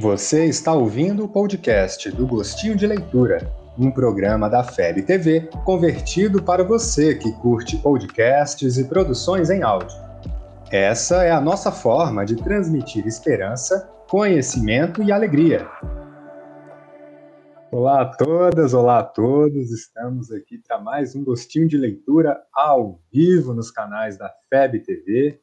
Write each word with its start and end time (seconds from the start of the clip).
Você 0.00 0.44
está 0.44 0.72
ouvindo 0.72 1.24
o 1.24 1.28
podcast 1.28 2.08
do 2.12 2.24
Gostinho 2.24 2.76
de 2.76 2.86
Leitura, 2.86 3.52
um 3.76 3.90
programa 3.90 4.48
da 4.48 4.62
FEB 4.62 5.02
TV 5.02 5.50
convertido 5.64 6.40
para 6.40 6.62
você 6.62 7.16
que 7.16 7.32
curte 7.40 7.76
podcasts 7.78 8.78
e 8.78 8.84
produções 8.84 9.50
em 9.50 9.64
áudio. 9.64 9.98
Essa 10.70 11.24
é 11.24 11.32
a 11.32 11.40
nossa 11.40 11.72
forma 11.72 12.24
de 12.24 12.36
transmitir 12.36 13.08
esperança, 13.08 13.90
conhecimento 14.08 15.02
e 15.02 15.10
alegria. 15.10 15.68
Olá 17.72 18.02
a 18.02 18.06
todas, 18.06 18.74
olá 18.74 19.00
a 19.00 19.04
todos. 19.04 19.72
Estamos 19.72 20.30
aqui 20.30 20.58
para 20.58 20.80
mais 20.80 21.16
um 21.16 21.24
gostinho 21.24 21.66
de 21.66 21.76
leitura 21.76 22.40
ao 22.54 23.00
vivo 23.12 23.52
nos 23.52 23.72
canais 23.72 24.16
da 24.16 24.32
FEB 24.48 24.78
TV. 24.78 25.40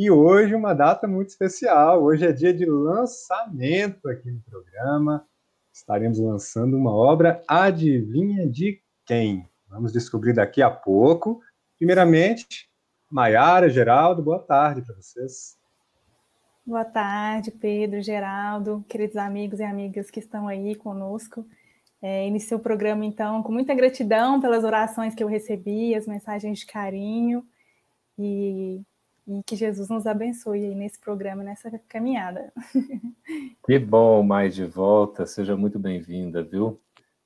E 0.00 0.12
hoje 0.12 0.54
uma 0.54 0.74
data 0.74 1.08
muito 1.08 1.30
especial. 1.30 2.04
Hoje 2.04 2.24
é 2.24 2.30
dia 2.30 2.54
de 2.54 2.64
lançamento 2.64 4.08
aqui 4.08 4.30
no 4.30 4.40
programa. 4.42 5.26
Estaremos 5.72 6.20
lançando 6.20 6.76
uma 6.76 6.94
obra 6.94 7.42
Adivinha 7.48 8.48
de 8.48 8.80
quem? 9.04 9.50
Vamos 9.68 9.92
descobrir 9.92 10.34
daqui 10.34 10.62
a 10.62 10.70
pouco. 10.70 11.40
Primeiramente, 11.76 12.70
Maiara, 13.10 13.68
Geraldo, 13.68 14.22
boa 14.22 14.38
tarde 14.38 14.82
para 14.82 14.94
vocês. 14.94 15.58
Boa 16.64 16.84
tarde, 16.84 17.50
Pedro, 17.50 18.00
Geraldo, 18.00 18.84
queridos 18.88 19.16
amigos 19.16 19.58
e 19.58 19.64
amigas 19.64 20.12
que 20.12 20.20
estão 20.20 20.46
aí 20.46 20.76
conosco. 20.76 21.44
É, 22.00 22.24
o 22.54 22.58
programa, 22.60 23.04
então, 23.04 23.42
com 23.42 23.50
muita 23.50 23.74
gratidão 23.74 24.40
pelas 24.40 24.62
orações 24.62 25.12
que 25.12 25.24
eu 25.24 25.26
recebi, 25.26 25.92
as 25.96 26.06
mensagens 26.06 26.60
de 26.60 26.66
carinho, 26.66 27.44
e, 28.16 28.80
e 29.28 29.42
que 29.42 29.54
Jesus 29.54 29.88
nos 29.88 30.06
abençoe 30.06 30.64
aí 30.64 30.74
nesse 30.74 30.98
programa, 30.98 31.44
nessa 31.44 31.70
caminhada. 31.88 32.52
Que 33.64 33.78
bom, 33.78 34.22
mais 34.22 34.54
de 34.54 34.64
volta, 34.64 35.26
seja 35.26 35.54
muito 35.54 35.78
bem-vinda, 35.78 36.42
viu? 36.42 36.80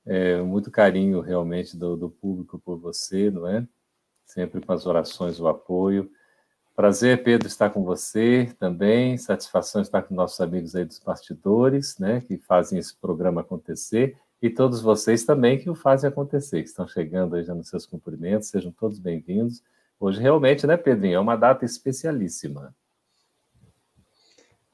É, 0.05 0.43
muito 0.43 0.73
carinho 0.73 1.21
realmente 1.21 1.77
do, 1.77 1.97
do 1.97 2.11
público 2.11 2.59
por 2.59 2.77
você, 2.77 3.31
não 3.31 3.47
é? 3.47 3.65
sempre 4.33 4.61
com 4.61 4.73
as 4.73 4.87
orações, 4.87 5.39
o 5.39 5.47
apoio. 5.47 6.11
Prazer, 6.75 7.23
Pedro, 7.23 7.47
estar 7.47 7.71
com 7.71 7.85
você 7.85 8.53
também. 8.59 9.19
Satisfação 9.19 9.83
estar 9.83 10.03
com 10.03 10.15
nossos 10.15 10.41
amigos 10.41 10.75
aí 10.75 10.85
dos 10.85 10.99
bastidores, 10.99 11.99
né, 11.99 12.21
que 12.23 12.39
fazem 12.39 12.79
esse 12.79 12.97
programa 12.97 13.43
acontecer. 13.43 14.17
E 14.41 14.51
todos 14.51 14.81
vocês 14.81 15.25
também 15.25 15.59
que 15.59 15.71
o 15.71 15.75
fazem 15.75 16.09
acontecer, 16.09 16.63
que 16.63 16.69
estão 16.69 16.89
chegando 16.89 17.37
aí 17.37 17.45
já 17.45 17.55
nos 17.55 17.69
seus 17.69 17.87
cumprimentos. 17.87 18.49
Sejam 18.49 18.73
todos 18.73 18.99
bem-vindos. 18.99 19.63
Hoje, 20.03 20.21
realmente, 20.21 20.67
né, 20.67 20.77
Pedrinho, 20.77 21.15
é 21.15 21.21
uma 21.21 21.37
data 21.37 21.65
especialíssima. 21.65 22.75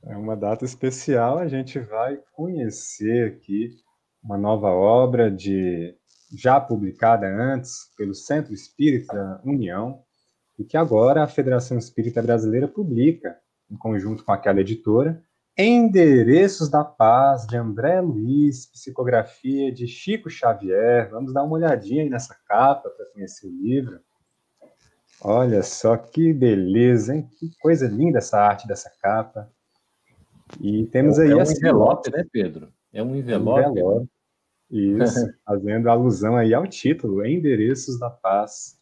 É 0.03 0.17
uma 0.17 0.35
data 0.35 0.65
especial. 0.65 1.37
A 1.37 1.47
gente 1.47 1.79
vai 1.79 2.19
conhecer 2.33 3.35
aqui 3.35 3.77
uma 4.25 4.39
nova 4.39 4.69
obra 4.69 5.31
de 5.31 5.95
já 6.35 6.59
publicada 6.59 7.27
antes 7.27 7.95
pelo 7.95 8.15
Centro 8.15 8.55
Espírita 8.55 9.39
União, 9.45 10.03
e 10.59 10.65
que 10.65 10.79
agora 10.79 11.23
a 11.23 11.29
Federação 11.29 11.77
Espírita 11.77 12.23
Brasileira 12.23 12.67
publica, 12.67 13.39
em 13.71 13.77
conjunto 13.77 14.25
com 14.25 14.33
aquela 14.33 14.63
editora, 14.63 15.23
Endereços 15.59 16.71
da 16.71 16.83
Paz, 16.83 17.47
de 17.47 17.55
André 17.55 18.01
Luiz, 18.01 18.65
psicografia 18.65 19.71
de 19.71 19.87
Chico 19.87 20.31
Xavier. 20.31 21.11
Vamos 21.11 21.35
dar 21.35 21.43
uma 21.43 21.57
olhadinha 21.57 22.03
aí 22.03 22.09
nessa 22.09 22.35
capa 22.47 22.89
para 22.89 23.13
conhecer 23.13 23.47
o 23.47 23.51
livro. 23.51 24.01
Olha 25.21 25.63
só 25.63 25.97
que 25.97 26.33
beleza, 26.33 27.15
hein? 27.15 27.29
Que 27.39 27.51
coisa 27.61 27.89
linda 27.89 28.19
essa 28.19 28.41
arte 28.41 28.67
dessa 28.69 28.91
capa. 29.03 29.51
E 30.61 30.87
temos 30.87 31.19
é 31.19 31.25
aí 31.25 31.31
é 31.33 31.37
um 31.37 31.43
envelope, 31.43 32.11
né, 32.11 32.25
Pedro? 32.33 32.73
É 32.93 33.03
um 33.03 33.15
envelope. 33.17 33.61
Um 33.61 33.71
envelope. 33.71 34.09
Isso, 34.71 35.27
fazendo 35.45 35.89
alusão 35.89 36.37
aí 36.37 36.55
ao 36.55 36.67
título, 36.67 37.25
Endereços 37.25 37.99
da 37.99 38.11
Paz. 38.11 38.79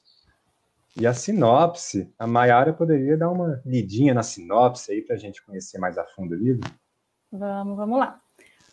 E 0.98 1.06
a 1.06 1.12
sinopse, 1.12 2.10
a 2.18 2.26
Mayara 2.26 2.72
poderia 2.72 3.16
dar 3.16 3.30
uma 3.30 3.60
lidinha 3.66 4.14
na 4.14 4.22
sinopse 4.22 4.92
aí 4.92 5.02
para 5.02 5.14
a 5.14 5.18
gente 5.18 5.44
conhecer 5.44 5.78
mais 5.78 5.98
a 5.98 6.04
fundo 6.04 6.34
o 6.34 6.38
livro? 6.38 6.68
Vamos, 7.30 7.76
vamos 7.76 7.98
lá. 7.98 8.20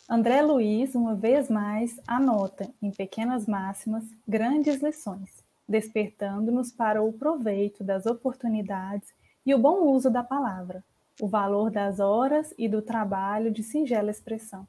André 0.08 0.40
Luiz, 0.42 0.94
uma 0.94 1.14
vez 1.14 1.50
mais, 1.50 2.00
anota, 2.06 2.68
em 2.80 2.90
pequenas 2.90 3.46
máximas, 3.46 4.04
grandes 4.26 4.82
lições, 4.82 5.43
despertando-nos 5.68 6.70
para 6.70 7.02
o 7.02 7.12
proveito 7.12 7.82
das 7.82 8.06
oportunidades 8.06 9.12
e 9.44 9.54
o 9.54 9.58
bom 9.58 9.86
uso 9.86 10.10
da 10.10 10.22
palavra, 10.22 10.84
o 11.20 11.28
valor 11.28 11.70
das 11.70 12.00
horas 12.00 12.52
e 12.58 12.68
do 12.68 12.82
trabalho 12.82 13.50
de 13.50 13.62
singela 13.62 14.10
expressão 14.10 14.66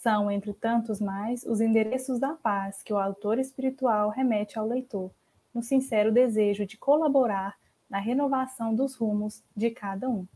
são, 0.00 0.30
entre 0.30 0.54
tantos 0.54 0.98
mais, 0.98 1.44
os 1.44 1.60
endereços 1.60 2.18
da 2.18 2.32
paz 2.32 2.82
que 2.82 2.92
o 2.92 2.98
autor 2.98 3.38
espiritual 3.38 4.08
remete 4.08 4.58
ao 4.58 4.66
leitor, 4.66 5.10
no 5.54 5.62
sincero 5.62 6.10
desejo 6.10 6.64
de 6.64 6.78
colaborar 6.78 7.54
na 7.88 7.98
renovação 7.98 8.74
dos 8.74 8.94
rumos 8.94 9.42
de 9.54 9.70
cada 9.70 10.08
um. 10.08 10.26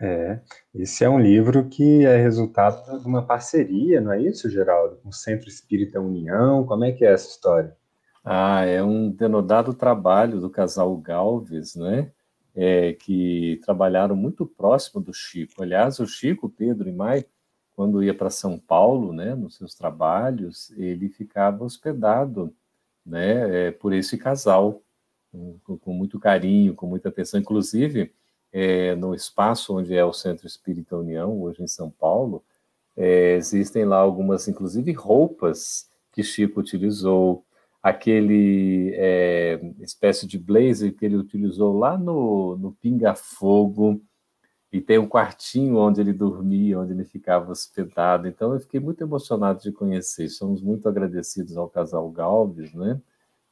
É, 0.00 0.40
esse 0.74 1.04
é 1.04 1.08
um 1.08 1.20
livro 1.20 1.68
que 1.68 2.04
é 2.04 2.16
resultado 2.16 2.98
de 2.98 3.06
uma 3.06 3.24
parceria, 3.24 4.00
não 4.00 4.10
é 4.10 4.20
isso, 4.20 4.50
Geraldo? 4.50 4.96
Com 4.96 5.10
o 5.10 5.12
Centro 5.12 5.48
Espírita 5.48 6.00
União, 6.00 6.66
como 6.66 6.84
é 6.84 6.90
que 6.90 7.04
é 7.04 7.12
essa 7.12 7.28
história? 7.28 7.76
Ah, 8.24 8.64
é 8.64 8.82
um 8.82 9.12
denodado 9.12 9.72
trabalho 9.72 10.40
do 10.40 10.50
casal 10.50 10.96
Galves, 10.96 11.76
né? 11.76 12.10
É, 12.52 12.94
que 12.94 13.60
trabalharam 13.64 14.16
muito 14.16 14.44
próximo 14.44 15.00
do 15.00 15.14
Chico. 15.14 15.62
Aliás, 15.62 16.00
o 16.00 16.06
Chico, 16.06 16.50
Pedro 16.50 16.88
e 16.88 16.92
Mai, 16.92 17.24
quando 17.74 18.02
ia 18.02 18.14
para 18.14 18.30
São 18.30 18.58
Paulo, 18.58 19.12
né, 19.12 19.34
nos 19.34 19.56
seus 19.56 19.74
trabalhos, 19.74 20.70
ele 20.76 21.08
ficava 21.08 21.64
hospedado, 21.64 22.54
né, 23.04 23.68
é, 23.68 23.70
por 23.70 23.92
esse 23.92 24.16
casal, 24.16 24.82
com, 25.64 25.78
com 25.78 25.92
muito 25.92 26.20
carinho, 26.20 26.74
com 26.74 26.86
muita 26.86 27.08
atenção. 27.08 27.40
Inclusive, 27.40 28.12
é, 28.52 28.94
no 28.94 29.14
espaço 29.14 29.76
onde 29.76 29.94
é 29.94 30.04
o 30.04 30.12
Centro 30.12 30.46
Espírita 30.46 30.96
União, 30.96 31.40
hoje 31.40 31.62
em 31.62 31.68
São 31.68 31.90
Paulo, 31.90 32.44
é, 32.96 33.36
existem 33.36 33.84
lá 33.84 33.96
algumas, 33.96 34.46
inclusive, 34.46 34.92
roupas 34.92 35.88
que 36.12 36.22
Chico 36.22 36.60
utilizou, 36.60 37.44
aquele 37.82 38.94
espécie 39.80 40.24
de 40.24 40.38
blazer 40.38 40.94
que 40.94 41.04
ele 41.04 41.16
utilizou 41.16 41.76
lá 41.76 41.98
no, 41.98 42.56
no 42.56 42.70
Pinga 42.72 43.12
Fogo, 43.14 44.00
e 44.72 44.80
tem 44.80 44.98
um 44.98 45.06
quartinho 45.06 45.76
onde 45.76 46.00
ele 46.00 46.12
dormia, 46.12 46.80
onde 46.80 46.92
ele 46.92 47.04
ficava 47.04 47.52
hospedado. 47.52 48.26
Então, 48.26 48.54
eu 48.54 48.60
fiquei 48.60 48.80
muito 48.80 49.02
emocionado 49.02 49.60
de 49.60 49.70
conhecer. 49.70 50.28
Somos 50.30 50.62
muito 50.62 50.88
agradecidos 50.88 51.56
ao 51.56 51.68
casal 51.68 52.10
Galves, 52.10 52.72
né? 52.72 52.98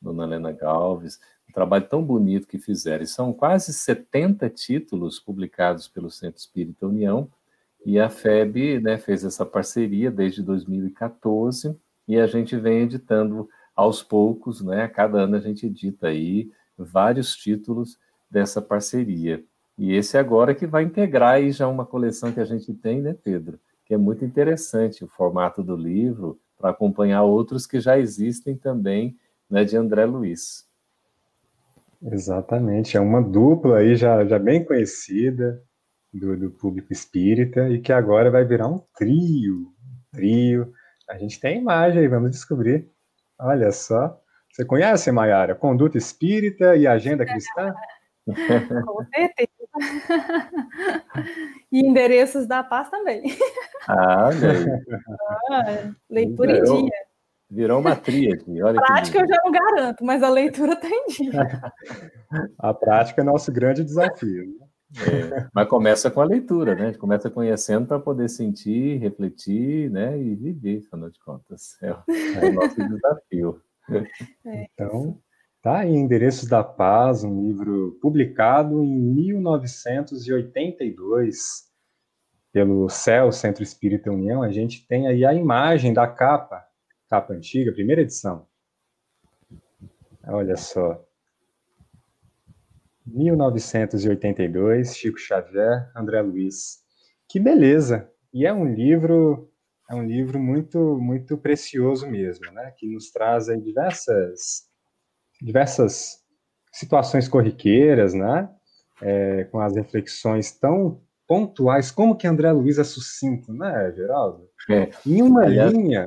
Dona 0.01 0.25
Helena 0.25 0.51
Galves, 0.51 1.21
um 1.49 1.53
trabalho 1.53 1.87
tão 1.87 2.03
bonito 2.03 2.47
que 2.47 2.59
fizeram. 2.59 3.05
E 3.05 3.07
são 3.07 3.33
quase 3.33 3.73
70 3.73 4.49
títulos 4.49 5.21
publicados 5.21 5.87
pelo 5.87 6.11
Centro 6.11 6.41
Espírita 6.41 6.87
União, 6.87 7.31
e 7.85 7.99
a 7.99 8.09
FEB 8.09 8.81
né, 8.81 8.99
fez 8.99 9.25
essa 9.25 9.45
parceria 9.45 10.11
desde 10.11 10.43
2014, 10.43 11.77
e 12.07 12.19
a 12.19 12.27
gente 12.27 12.57
vem 12.57 12.81
editando 12.81 13.49
aos 13.75 14.03
poucos, 14.03 14.61
né, 14.61 14.83
a 14.83 14.89
cada 14.89 15.21
ano 15.21 15.37
a 15.37 15.41
gente 15.41 15.67
edita 15.67 16.09
aí 16.09 16.51
vários 16.77 17.35
títulos 17.35 17.99
dessa 18.31 18.61
parceria. 18.61 19.43
E 19.81 19.95
esse 19.95 20.19
agora 20.19 20.55
que 20.55 20.67
vai 20.67 20.83
integrar 20.83 21.37
aí 21.37 21.51
já 21.51 21.67
uma 21.67 21.87
coleção 21.87 22.31
que 22.31 22.39
a 22.39 22.45
gente 22.45 22.75
tem, 22.75 23.01
né, 23.01 23.17
Pedro? 23.25 23.59
Que 23.87 23.95
é 23.95 23.97
muito 23.97 24.23
interessante 24.23 25.03
o 25.03 25.09
formato 25.09 25.63
do 25.63 25.75
livro, 25.75 26.39
para 26.59 26.69
acompanhar 26.69 27.23
outros 27.23 27.67
que 27.67 27.81
já 27.81 27.99
existem 27.99 28.55
também, 28.55 29.17
né, 29.49 29.65
de 29.65 29.79
André 29.79 30.05
Luiz. 30.05 30.69
Exatamente, 32.03 32.99
é 32.99 33.01
uma 33.01 33.23
dupla 33.23 33.79
aí 33.79 33.97
já, 33.97 34.23
já 34.27 34.39
bem 34.39 34.63
conhecida 34.63 35.63
do, 36.13 36.37
do 36.37 36.51
público 36.51 36.93
espírita 36.93 37.71
e 37.71 37.81
que 37.81 37.91
agora 37.91 38.31
vai 38.31 38.45
virar 38.45 38.69
um 38.69 38.83
trio, 38.95 39.73
um 39.83 40.13
trio. 40.13 40.75
A 41.09 41.17
gente 41.17 41.41
tem 41.41 41.57
a 41.57 41.59
imagem 41.59 42.01
aí, 42.01 42.09
vamos 42.09 42.33
descobrir. 42.33 42.87
Olha 43.39 43.73
só. 43.73 44.21
Você 44.53 44.63
conhece, 44.63 45.11
Mayara? 45.11 45.55
Conduta 45.55 45.97
Espírita 45.97 46.77
e 46.77 46.87
Agenda 46.87 47.25
Cristã? 47.25 47.73
Com 48.85 49.05
certeza. 49.07 49.50
e 51.71 51.81
endereços 51.87 52.47
da 52.47 52.63
paz 52.63 52.91
também. 52.91 53.23
Ah, 53.89 54.31
ah 55.51 55.93
leitura 56.09 56.59
em 56.59 56.63
dia. 56.63 57.11
Virou 57.51 57.81
uma 57.81 57.97
tríade. 57.97 58.63
Olha 58.63 58.79
a 58.79 58.83
prática 58.83 59.19
eu 59.19 59.27
já 59.27 59.37
não 59.45 59.51
garanto, 59.51 60.05
mas 60.05 60.23
a 60.23 60.29
leitura 60.29 60.75
está 60.75 60.89
em 60.89 61.07
dia. 61.07 61.33
a 62.59 62.73
prática 62.73 63.21
é 63.21 63.25
nosso 63.25 63.51
grande 63.51 63.83
desafio. 63.83 64.45
É, 64.99 65.49
mas 65.55 65.69
começa 65.69 66.11
com 66.11 66.21
a 66.21 66.25
leitura, 66.25 66.75
né? 66.75 66.83
A 66.83 66.87
gente 66.87 66.99
começa 66.99 67.31
conhecendo 67.31 67.87
para 67.87 68.01
poder 68.01 68.29
sentir, 68.29 68.99
refletir, 68.99 69.91
né? 69.91 70.19
E 70.21 70.35
viver, 70.35 70.83
afinal 70.87 71.11
de 71.11 71.19
contas. 71.21 71.77
É, 71.83 71.89
é 71.89 72.49
o 72.49 72.53
nosso 72.53 72.77
desafio. 72.77 73.61
É. 74.47 74.67
Então, 74.73 75.19
tá 75.63 75.81
aí 75.81 75.91
Endereços 75.91 76.49
da 76.49 76.65
Paz, 76.65 77.25
um 77.25 77.47
livro 77.47 77.99
publicado 78.01 78.83
em 78.83 78.99
1982 78.99 81.69
pelo 82.53 82.89
CEL, 82.89 83.31
Centro 83.31 83.63
Espírita 83.63 84.11
União. 84.11 84.43
A 84.43 84.51
gente 84.51 84.87
tem 84.87 85.07
aí 85.07 85.25
a 85.25 85.35
imagem 85.35 85.93
da 85.93 86.07
capa, 86.07 86.65
capa 87.09 87.35
antiga, 87.35 87.73
primeira 87.73 88.03
edição. 88.03 88.47
Olha 90.27 90.57
só. 90.57 91.05
1982, 93.07 94.97
Chico 94.97 95.19
Xavier, 95.19 95.91
André 95.97 96.23
Luiz. 96.23 96.81
Que 97.29 97.41
beleza! 97.41 98.09
E 98.33 98.47
é 98.47 98.53
um 98.53 98.73
livro, 98.73 99.51
é 99.91 99.95
um 99.95 100.05
livro 100.05 100.39
muito, 100.39 100.99
muito 100.99 101.37
precioso 101.37 102.07
mesmo, 102.07 102.51
né? 102.53 102.73
Que 102.77 102.87
nos 102.87 103.11
traz 103.11 103.47
diversas, 103.47 104.70
diversas 105.41 106.19
situações 106.73 107.29
corriqueiras, 107.29 108.15
né? 108.15 108.49
É, 109.03 109.45
com 109.45 109.61
as 109.61 109.75
reflexões 109.75 110.53
tão 110.53 111.01
pontuais, 111.27 111.91
como 111.91 112.17
que 112.17 112.27
André 112.27 112.51
Luiz 112.53 112.79
é 112.79 112.85
sucinto, 112.85 113.53
né, 113.53 113.93
Geraldo? 113.93 114.49
É. 114.69 114.91
Em 115.07 115.23
uma 115.23 115.45
Aliás, 115.45 115.73
linha, 115.73 116.07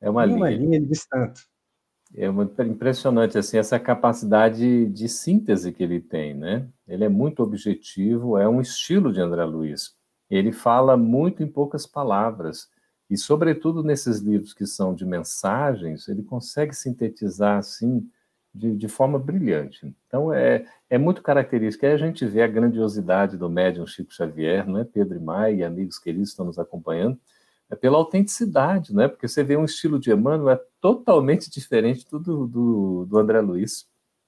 é 0.00 0.10
uma 0.10 0.24
em 0.24 0.28
linha. 0.28 0.38
uma 0.38 0.50
linha 0.50 0.76
ele 0.76 0.86
diz 0.86 1.06
tanto. 1.06 1.42
É 2.14 2.28
muito 2.30 2.60
impressionante 2.62 3.38
assim 3.38 3.56
essa 3.58 3.78
capacidade 3.78 4.86
de 4.86 5.08
síntese 5.08 5.72
que 5.72 5.82
ele 5.82 6.00
tem, 6.00 6.34
né? 6.34 6.68
Ele 6.86 7.04
é 7.04 7.08
muito 7.08 7.42
objetivo, 7.42 8.36
é 8.36 8.48
um 8.48 8.60
estilo 8.60 9.12
de 9.12 9.20
André 9.20 9.44
Luiz. 9.44 9.94
Ele 10.30 10.52
fala 10.52 10.96
muito 10.96 11.42
em 11.42 11.46
poucas 11.46 11.86
palavras 11.86 12.68
e, 13.08 13.16
sobretudo, 13.18 13.82
nesses 13.82 14.20
livros 14.20 14.54
que 14.54 14.66
são 14.66 14.94
de 14.94 15.04
mensagens, 15.04 16.08
ele 16.08 16.22
consegue 16.22 16.74
sintetizar 16.74 17.58
assim 17.58 18.08
de, 18.54 18.76
de 18.76 18.88
forma 18.88 19.18
brilhante. 19.18 19.94
Então 20.06 20.32
é, 20.32 20.64
é 20.90 20.98
muito 20.98 21.22
característico. 21.22 21.86
Aí 21.86 21.92
a 21.92 21.96
gente 21.96 22.26
vê 22.26 22.42
a 22.42 22.48
grandiosidade 22.48 23.36
do 23.36 23.48
médium 23.48 23.86
Chico 23.86 24.12
Xavier, 24.12 24.68
não 24.68 24.80
é? 24.80 24.84
Pedro 24.84 25.16
e 25.16 25.20
Maia 25.20 25.52
e 25.52 25.64
amigos 25.64 25.98
queridos 25.98 26.30
estão 26.30 26.46
nos 26.46 26.58
acompanhando 26.58 27.18
é 27.72 27.74
pela 27.74 27.96
autenticidade, 27.96 28.94
né? 28.94 29.08
Porque 29.08 29.26
você 29.26 29.42
vê 29.42 29.56
um 29.56 29.64
estilo 29.64 29.98
de 29.98 30.12
Emmanuel 30.12 30.50
é 30.50 30.60
totalmente 30.78 31.50
diferente 31.50 32.06
do, 32.10 32.18
do, 32.46 33.06
do 33.06 33.18
André 33.18 33.40
Luiz. 33.40 33.86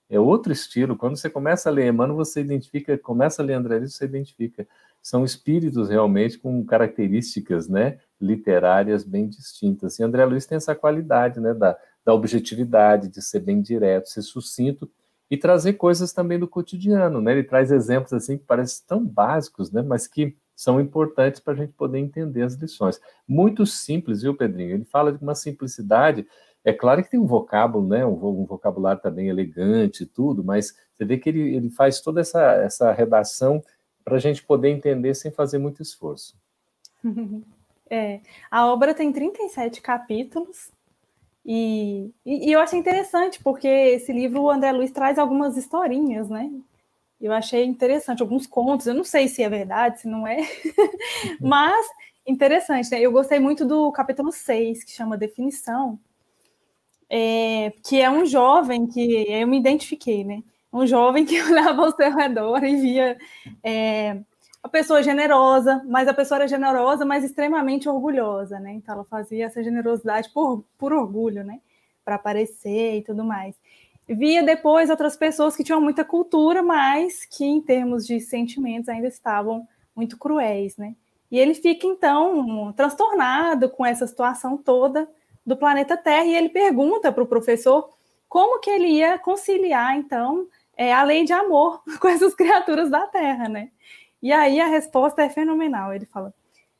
É 0.09 0.19
outro 0.19 0.51
estilo. 0.51 0.97
Quando 0.97 1.17
você 1.17 1.29
começa 1.29 1.69
a 1.69 1.73
ler 1.73 1.89
Emmanuel, 1.89 2.17
você 2.17 2.41
identifica, 2.41 2.97
começa 2.97 3.43
a 3.43 3.45
ler 3.45 3.53
André 3.53 3.77
Luiz, 3.79 3.95
você 3.95 4.07
identifica. 4.07 4.67
São 5.03 5.27
espíritos 5.27 5.91
realmente 5.91 6.39
com 6.39 6.65
características, 6.65 7.69
né? 7.69 7.99
Literárias 8.19 9.05
bem 9.05 9.29
distintas. 9.29 9.99
E 9.99 10.03
André 10.03 10.25
Luiz 10.25 10.47
tem 10.47 10.57
essa 10.57 10.75
qualidade, 10.75 11.39
né? 11.39 11.53
Da, 11.53 11.77
da 12.05 12.13
objetividade, 12.13 13.09
de 13.09 13.23
ser 13.23 13.41
bem 13.41 13.61
direto, 13.61 14.09
ser 14.09 14.23
sucinto 14.23 14.91
e 15.31 15.37
trazer 15.37 15.75
coisas 15.75 16.13
também 16.13 16.39
do 16.39 16.47
cotidiano, 16.47 17.21
né? 17.21 17.33
Ele 17.33 17.45
traz 17.45 17.73
exemplos 17.73 18.13
assim 18.13 18.37
que 18.37 18.45
parecem 18.45 18.85
tão 18.87 19.05
básicos, 19.05 19.71
né? 19.73 19.83
Mas 19.83 20.07
que 20.07 20.37
são 20.55 20.81
importantes 20.81 21.41
para 21.41 21.55
a 21.55 21.57
gente 21.57 21.73
poder 21.73 21.99
entender 21.99 22.43
as 22.43 22.55
lições. 22.55 23.01
Muito 23.27 23.67
simples, 23.67 24.23
viu, 24.23 24.37
Pedrinho? 24.37 24.75
Ele 24.75 24.85
fala 24.85 25.13
de 25.13 25.23
uma 25.23 25.35
simplicidade. 25.35 26.27
É 26.65 26.73
claro 26.73 27.03
que 27.03 27.11
tem 27.11 27.19
um 27.19 27.27
vocábulo, 27.27 27.89
né? 27.89 28.05
Um, 28.07 28.43
um 28.43 28.45
vocabulário 28.45 29.03
também 29.03 29.29
elegante 29.29 30.05
e 30.05 30.07
tudo, 30.07 30.45
mas 30.45 30.75
você 30.93 31.05
vê 31.05 31.19
que 31.19 31.29
ele, 31.29 31.57
ele 31.57 31.71
faz 31.71 32.01
toda 32.01 32.21
essa, 32.21 32.41
essa 32.57 32.93
redação 32.93 33.63
para 34.05 34.17
a 34.17 34.21
gente 34.21 34.43
poder 34.45 34.69
entender 34.69 35.15
sem 35.15 35.31
fazer 35.31 35.59
muito 35.59 35.83
esforço. 35.83 36.37
É, 37.91 38.23
a 38.51 38.67
obra 38.67 38.95
tem 38.95 39.13
37 39.13 39.83
capítulos, 39.83 40.73
e, 41.45 42.11
e, 42.25 42.49
e, 42.49 42.53
eu 42.53 42.61
achei 42.61 42.79
interessante, 42.79 43.39
porque 43.43 43.69
esse 43.69 44.13
livro, 44.13 44.43
o 44.43 44.51
André 44.51 44.73
Luiz 44.73 44.91
traz 44.91 45.19
algumas 45.19 45.57
historinhas, 45.57 46.31
né? 46.31 46.51
Eu 47.21 47.33
achei 47.33 47.65
interessante 47.65 48.23
alguns 48.23 48.47
contos, 48.47 48.87
eu 48.87 48.95
não 48.95 49.05
sei 49.05 49.29
se 49.29 49.43
é 49.43 49.49
verdade, 49.49 50.01
se 50.01 50.09
não 50.09 50.27
é, 50.27 50.39
mas 51.41 51.87
interessante, 52.27 52.91
né? 52.91 53.01
Eu 53.01 53.13
gostei 53.13 53.39
muito 53.39 53.65
do 53.65 53.93
capítulo 53.93 54.33
6, 54.33 54.85
que 54.85 54.93
chama 54.93 55.19
Definição, 55.19 55.99
é, 57.11 57.73
que 57.85 58.01
é 58.01 58.11
um 58.11 58.25
jovem 58.25 58.87
que 58.87 59.27
eu 59.29 59.47
me 59.47 59.59
identifiquei, 59.59 60.25
né? 60.25 60.43
Um 60.73 60.87
jovem 60.87 61.27
que 61.27 61.41
olhava 61.45 61.83
ao 61.83 61.95
seu 61.95 62.15
redor 62.15 62.65
e 62.65 62.77
via 62.77 63.19
é, 63.63 64.19
a 64.65 64.69
pessoa 64.69 65.03
generosa, 65.03 65.81
mas 65.87 66.09
a 66.09 66.15
pessoa 66.15 66.39
era 66.39 66.49
generosa, 66.49 67.05
mas 67.05 67.23
extremamente 67.23 67.89
orgulhosa, 67.89 68.59
né? 68.59 68.73
Então 68.73 68.95
ela 68.95 69.05
fazia 69.05 69.47
essa 69.47 69.63
generosidade 69.63 70.31
por, 70.31 70.65
por 70.77 70.93
orgulho, 70.93 71.45
né? 71.45 71.61
Para 72.05 72.17
aparecer 72.17 72.97
e 72.97 73.03
tudo 73.03 73.23
mais 73.25 73.55
via 74.09 74.43
depois 74.43 74.91
outras 74.91 75.17
pessoas 75.17 75.57
que 75.57 75.65
tinham 75.65 75.81
muita 75.81 76.05
cultura, 76.05 76.63
mas 76.63 77.25
que 77.25 77.45
em 77.45 77.61
termos 77.61 78.07
de 78.07 78.21
sentimentos 78.21 78.89
ainda 78.89 79.09
estavam 79.09 79.67
muito 79.97 80.19
cruéis, 80.19 80.77
né? 80.77 80.95
E 81.31 81.39
ele 81.39 81.55
fica 81.55 81.87
então 81.87 82.73
transtornado 82.77 83.69
com 83.71 83.85
essa 83.85 84.07
situação 84.07 84.57
toda 84.57 85.09
do 85.45 85.57
planeta 85.57 85.97
Terra 85.97 86.27
e 86.27 86.35
ele 86.35 86.49
pergunta 86.49 87.11
para 87.11 87.23
o 87.23 87.27
professor 87.27 87.91
como 88.29 88.61
que 88.61 88.71
ele 88.71 88.89
ia 88.89 89.19
conciliar 89.19 89.97
então 89.97 90.47
é, 90.77 90.93
a 90.93 91.03
lei 91.03 91.25
de 91.25 91.33
amor 91.33 91.83
com 92.01 92.09
essas 92.09 92.35
criaturas 92.35 92.91
da 92.91 93.07
Terra, 93.07 93.49
né? 93.49 93.71
E 94.25 94.33
aí 94.33 94.59
a 94.59 94.67
resposta 94.67 95.21
é 95.21 95.29
fenomenal. 95.29 95.93
Ele 95.93 96.07
fala: 96.07 96.33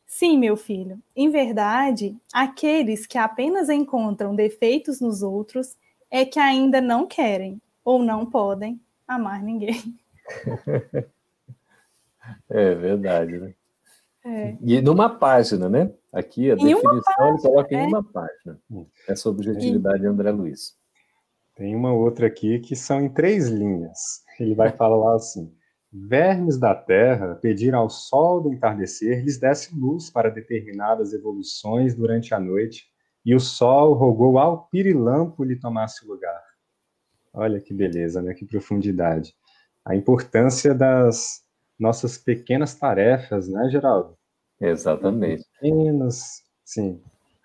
Sim, 0.07 0.39
meu 0.39 0.57
filho, 0.57 0.99
em 1.15 1.29
verdade, 1.29 2.17
aqueles 2.33 3.07
que 3.07 3.19
apenas 3.19 3.69
encontram 3.69 4.35
defeitos 4.35 4.99
nos 4.99 5.23
outros 5.23 5.77
é 6.11 6.25
que 6.25 6.41
ainda 6.41 6.81
não 6.81 7.07
querem 7.07 7.61
ou 7.85 8.03
não 8.03 8.25
podem 8.25 8.81
amar 9.07 9.43
ninguém. 9.43 9.95
É 12.49 12.75
verdade, 12.75 13.39
né? 13.39 13.55
É. 14.25 14.57
E 14.63 14.81
numa 14.81 15.11
página, 15.11 15.69
né? 15.69 15.93
Aqui 16.11 16.51
a 16.51 16.55
em 16.55 16.65
definição 16.65 17.29
ele 17.29 17.39
coloca 17.43 17.77
é. 17.77 17.85
em 17.85 17.87
uma 17.87 18.03
página. 18.03 18.59
Essa 19.07 19.29
objetividade 19.29 20.01
de 20.01 20.07
André 20.07 20.31
Luiz. 20.31 20.75
Tem 21.55 21.77
uma 21.77 21.93
outra 21.93 22.27
aqui 22.27 22.61
que 22.61 22.75
são 22.75 23.03
em 23.03 23.11
três 23.11 23.49
linhas. 23.49 24.25
Ele 24.41 24.55
vai 24.55 24.73
falar 24.75 25.17
assim: 25.17 25.55
Vermes 25.97 26.59
da 26.59 26.75
terra 26.75 27.37
pediram 27.37 27.79
ao 27.79 27.89
sol 27.89 28.43
do 28.43 28.53
entardecer 28.53 29.23
lhes 29.23 29.39
desse 29.39 29.73
luz 29.79 30.11
para 30.11 30.29
determinadas 30.29 31.13
evoluções 31.13 31.95
durante 31.95 32.35
a 32.35 32.41
noite 32.41 32.87
e 33.25 33.33
o 33.33 33.39
sol 33.39 33.95
rogou 33.95 34.37
ao 34.37 34.67
pirilampo 34.67 35.45
lhe 35.45 35.55
tomasse 35.55 36.05
lugar. 36.05 36.43
Olha 37.33 37.61
que 37.61 37.73
beleza, 37.73 38.21
né? 38.21 38.35
Que 38.35 38.45
profundidade. 38.45 39.37
A 39.85 39.95
importância 39.95 40.75
das 40.75 41.45
nossas 41.79 42.19
pequenas 42.19 42.75
tarefas, 42.75 43.49
né, 43.49 43.69
Geraldo? 43.71 44.17
Exatamente. 44.61 45.45
Pequenas, 45.61 46.43
sim. 46.65 47.01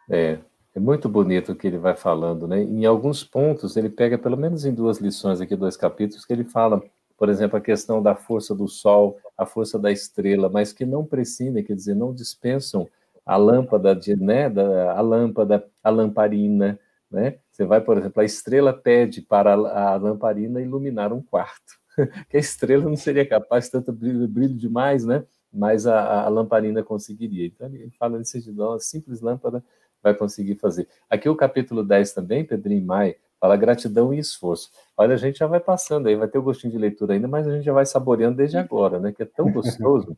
É, 0.09 0.39
é 0.75 0.79
muito 0.79 1.07
bonito 1.07 1.51
o 1.51 1.55
que 1.55 1.67
ele 1.67 1.77
vai 1.77 1.95
falando, 1.95 2.47
né? 2.47 2.63
Em 2.63 2.83
alguns 2.85 3.24
pontos, 3.24 3.77
ele 3.77 3.89
pega, 3.89 4.17
pelo 4.17 4.38
menos 4.38 4.65
em 4.65 4.74
duas 4.74 4.97
lições 4.97 5.39
aqui, 5.39 5.55
dois 5.55 5.77
capítulos, 5.77 6.25
que 6.25 6.33
ele 6.33 6.45
fala, 6.45 6.83
por 7.19 7.27
exemplo, 7.27 7.57
a 7.57 7.61
questão 7.61 8.01
da 8.01 8.15
força 8.15 8.55
do 8.55 8.67
sol, 8.67 9.19
a 9.38 9.45
força 9.45 9.77
da 9.77 9.91
estrela, 9.91 10.49
mas 10.49 10.71
que 10.71 10.85
não 10.85 11.05
prescindem, 11.05 11.63
quer 11.63 11.75
dizer, 11.75 11.93
não 11.93 12.13
dispensam 12.13 12.88
a 13.25 13.35
lâmpada 13.35 13.93
de, 13.93 14.15
né, 14.15 14.49
da, 14.49 14.93
a 14.93 15.01
lâmpada, 15.01 15.67
a 15.83 15.89
lamparina, 15.89 16.79
né? 17.11 17.38
Você 17.51 17.65
vai, 17.65 17.81
por 17.81 17.97
exemplo, 17.97 18.21
a 18.21 18.25
estrela 18.25 18.71
pede 18.71 19.21
para 19.21 19.53
a, 19.53 19.93
a 19.93 19.95
lamparina 19.97 20.61
iluminar 20.61 21.11
um 21.11 21.21
quarto, 21.21 21.73
que 22.29 22.38
a 22.38 22.39
estrela 22.39 22.85
não 22.85 22.95
seria 22.95 23.25
capaz 23.25 23.69
tanto 23.69 23.91
brilho, 23.91 24.25
brilho 24.25 24.55
demais, 24.55 25.05
né? 25.05 25.25
Mas 25.51 25.85
a, 25.85 26.23
a 26.23 26.29
lamparina 26.29 26.81
conseguiria. 26.81 27.45
Então 27.45 27.67
ele 27.67 27.91
fala 27.99 28.17
nesse 28.17 28.41
de 28.41 28.51
uma 28.51 28.79
simples 28.79 29.19
lâmpada 29.19 29.63
vai 30.01 30.13
conseguir 30.13 30.55
fazer. 30.55 30.88
Aqui 31.09 31.27
o 31.27 31.35
capítulo 31.35 31.83
10 31.83 32.13
também, 32.13 32.45
Pedrinho 32.45 32.85
Maia, 32.85 33.17
fala 33.39 33.55
gratidão 33.55 34.13
e 34.13 34.19
esforço. 34.19 34.69
Olha, 34.98 35.13
a 35.13 35.17
gente 35.17 35.39
já 35.39 35.48
vai 35.48 35.60
passando 35.60 36.08
aí, 36.08 36.15
vai 36.15 36.27
ter 36.27 36.38
o 36.38 36.43
gostinho 36.43 36.74
de 36.74 36.77
leitura 36.77 37.13
ainda, 37.13 37.27
mas 37.27 37.48
a 37.48 37.51
gente 37.51 37.63
já 37.63 37.74
vai 37.74 37.86
saboreando 37.86 38.38
desde 38.38 38.58
agora, 38.58 39.00
né? 39.00 39.12
Que 39.12 39.24
é 39.24 39.25
tão 39.25 39.50
gostoso. 39.53 40.17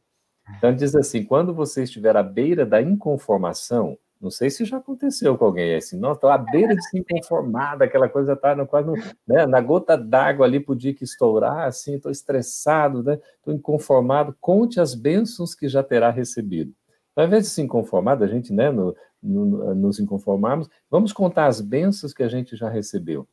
Então 0.58 0.75
diz 0.75 0.96
assim, 0.96 1.24
quando 1.24 1.54
você 1.54 1.84
estiver 1.84 2.16
à 2.18 2.24
beira 2.24 2.66
da 2.66 2.82
inconformação, 2.82 3.98
não 4.20 4.30
sei 4.30 4.51
se 4.51 4.66
já 4.66 4.78
aconteceu 4.78 5.36
com 5.36 5.46
alguém 5.46 5.75
assim, 5.75 5.98
não, 5.98 6.12
estou 6.12 6.30
à 6.30 6.38
beira 6.38 6.75
de 6.75 6.84
se 6.90 7.00
inconformar, 7.00 7.82
aquela 7.82 8.08
coisa 8.08 8.34
está 8.34 8.66
quase 8.68 8.88
no, 8.88 8.94
né, 9.28 9.48
na 9.48 9.60
gota 9.60 9.98
d'água 9.98 10.46
ali 10.46 10.60
podia 10.60 10.94
que 10.94 11.04
estourar, 11.04 11.68
assim, 11.68 11.96
estou 11.96 12.12
estressado, 12.12 13.01
né, 13.01 13.20
estou 13.38 13.54
inconformado, 13.54 14.36
conte 14.40 14.80
as 14.80 14.94
bênçãos 14.94 15.56
que 15.56 15.68
já 15.68 15.82
terá 15.82 16.12
recebido. 16.12 16.72
Então, 17.12 17.24
ao 17.24 17.28
invés 17.28 17.44
de 17.44 17.50
se 17.50 17.62
inconformar, 17.62 18.16
da 18.16 18.28
gente 18.28 18.54
né, 18.54 18.70
no, 18.70 18.96
nos 19.22 20.00
inconformarmos, 20.00 20.70
vamos 20.90 21.13
contar 21.13 21.46
as 21.46 21.62
bênçãos 21.62 22.13
que 22.13 22.24
a 22.24 22.28
gente 22.28 22.56
já 22.56 22.70
recebeu. 22.70 23.28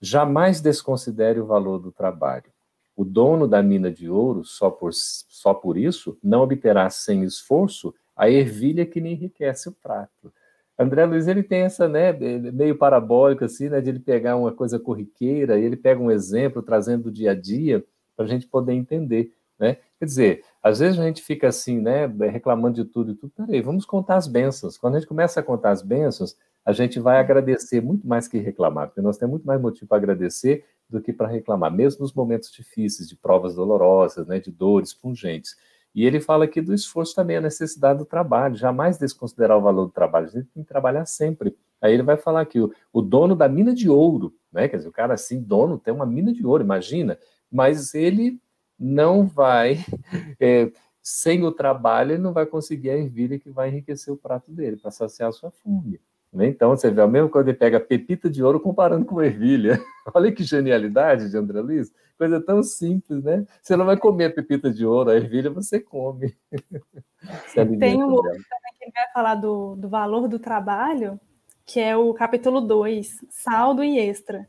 Jamais 0.00 0.60
desconsidere 0.60 1.40
o 1.40 1.46
valor 1.46 1.78
do 1.78 1.92
trabalho. 1.92 2.50
o 2.98 3.04
dono 3.04 3.46
da 3.46 3.62
mina 3.62 3.92
de 3.92 4.10
ouro, 4.10 4.44
só 4.44 4.72
por, 4.72 4.90
só 4.92 5.54
por 5.54 5.76
isso, 5.78 6.18
não 6.20 6.40
obterá 6.40 6.90
sem 6.90 7.22
esforço 7.22 7.94
a 8.16 8.28
ervilha 8.28 8.84
que 8.84 8.98
lhe 8.98 9.12
enriquece 9.12 9.68
o 9.68 9.72
prato. 9.72 10.32
André 10.76 11.06
Luiz 11.06 11.28
ele 11.28 11.44
tem 11.44 11.60
essa, 11.60 11.88
né, 11.88 12.12
meio 12.12 12.76
parabólica 12.76 13.44
assim, 13.44 13.68
né, 13.68 13.80
de 13.80 13.90
ele 13.90 14.00
pegar 14.00 14.34
uma 14.34 14.50
coisa 14.50 14.80
corriqueira 14.80 15.60
e 15.60 15.64
ele 15.64 15.76
pega 15.76 16.02
um 16.02 16.10
exemplo 16.10 16.60
trazendo 16.60 17.04
do 17.04 17.12
dia 17.12 17.30
a 17.30 17.34
dia 17.36 17.84
para 18.16 18.24
a 18.24 18.28
gente 18.28 18.48
poder 18.48 18.72
entender, 18.72 19.32
né? 19.56 19.76
Quer 20.00 20.04
dizer, 20.04 20.44
às 20.68 20.78
vezes 20.80 20.98
a 20.98 21.04
gente 21.04 21.22
fica 21.22 21.48
assim, 21.48 21.80
né, 21.80 22.06
reclamando 22.30 22.82
de 22.82 22.90
tudo 22.90 23.12
e 23.12 23.14
tudo. 23.14 23.32
Peraí, 23.34 23.62
vamos 23.62 23.84
contar 23.84 24.16
as 24.16 24.26
bênçãos. 24.26 24.76
Quando 24.76 24.96
a 24.96 24.98
gente 24.98 25.08
começa 25.08 25.40
a 25.40 25.42
contar 25.42 25.70
as 25.70 25.82
bênçãos, 25.82 26.36
a 26.64 26.72
gente 26.72 27.00
vai 27.00 27.18
agradecer 27.18 27.80
muito 27.80 28.06
mais 28.06 28.28
que 28.28 28.38
reclamar, 28.38 28.88
porque 28.88 29.00
nós 29.00 29.16
temos 29.16 29.32
muito 29.32 29.46
mais 29.46 29.60
motivo 29.60 29.86
para 29.86 29.96
agradecer 29.96 30.64
do 30.88 31.00
que 31.00 31.12
para 31.12 31.26
reclamar, 31.26 31.72
mesmo 31.72 32.02
nos 32.02 32.12
momentos 32.12 32.52
difíceis, 32.52 33.08
de 33.08 33.16
provas 33.16 33.54
dolorosas, 33.54 34.26
né, 34.26 34.38
de 34.38 34.50
dores 34.50 34.92
pungentes. 34.92 35.56
E 35.94 36.04
ele 36.04 36.20
fala 36.20 36.44
aqui 36.44 36.60
do 36.60 36.74
esforço 36.74 37.14
também, 37.14 37.36
a 37.36 37.40
necessidade 37.40 37.98
do 37.98 38.04
trabalho, 38.04 38.54
jamais 38.54 38.98
desconsiderar 38.98 39.56
o 39.56 39.62
valor 39.62 39.86
do 39.86 39.92
trabalho, 39.92 40.26
a 40.26 40.30
gente 40.30 40.48
tem 40.54 40.62
que 40.62 40.68
trabalhar 40.68 41.06
sempre. 41.06 41.56
Aí 41.80 41.94
ele 41.94 42.02
vai 42.02 42.16
falar 42.16 42.42
aqui, 42.42 42.60
o, 42.60 42.72
o 42.92 43.00
dono 43.00 43.34
da 43.34 43.48
mina 43.48 43.74
de 43.74 43.88
ouro, 43.88 44.34
né? 44.52 44.68
Quer 44.68 44.76
dizer, 44.76 44.88
o 44.88 44.92
cara 44.92 45.14
assim, 45.14 45.40
dono, 45.40 45.78
tem 45.78 45.94
uma 45.94 46.06
mina 46.06 46.32
de 46.32 46.44
ouro, 46.44 46.62
imagina, 46.62 47.18
mas 47.50 47.94
ele 47.94 48.38
não 48.78 49.26
vai, 49.26 49.84
é, 50.40 50.70
sem 51.02 51.42
o 51.44 51.50
trabalho, 51.50 52.12
ele 52.12 52.22
não 52.22 52.32
vai 52.32 52.46
conseguir 52.46 52.90
a 52.90 52.96
ervilha 52.96 53.38
que 53.38 53.50
vai 53.50 53.68
enriquecer 53.68 54.12
o 54.12 54.16
prato 54.16 54.50
dele, 54.50 54.76
para 54.76 54.90
saciar 54.90 55.30
a 55.30 55.32
sua 55.32 55.50
fome. 55.50 56.00
Né? 56.32 56.46
Então, 56.46 56.70
você 56.70 56.90
vê, 56.90 57.06
mesmo 57.06 57.30
quando 57.30 57.48
ele 57.48 57.56
pega 57.56 57.80
pepita 57.80 58.28
de 58.28 58.42
ouro 58.42 58.60
comparando 58.60 59.04
com 59.04 59.22
ervilha. 59.22 59.80
Olha 60.14 60.30
que 60.30 60.44
genialidade 60.44 61.30
de 61.30 61.36
André 61.36 61.60
Luiz. 61.60 61.92
Coisa 62.18 62.40
tão 62.40 62.62
simples, 62.62 63.22
né? 63.22 63.46
Você 63.62 63.76
não 63.76 63.86
vai 63.86 63.96
comer 63.96 64.26
a 64.26 64.30
pepita 64.30 64.70
de 64.70 64.84
ouro, 64.84 65.10
a 65.10 65.16
ervilha 65.16 65.50
você 65.50 65.80
come. 65.80 66.36
Tem 67.78 68.02
um 68.02 68.10
outro 68.10 68.30
também 68.30 68.72
que 68.78 68.84
ele 68.84 68.92
vai 68.92 69.12
falar 69.12 69.34
do, 69.36 69.76
do 69.76 69.88
valor 69.88 70.28
do 70.28 70.38
trabalho, 70.38 71.18
que 71.64 71.80
é 71.80 71.96
o 71.96 72.12
capítulo 72.12 72.60
2, 72.60 73.24
saldo 73.30 73.84
e 73.84 73.98
extra. 73.98 74.48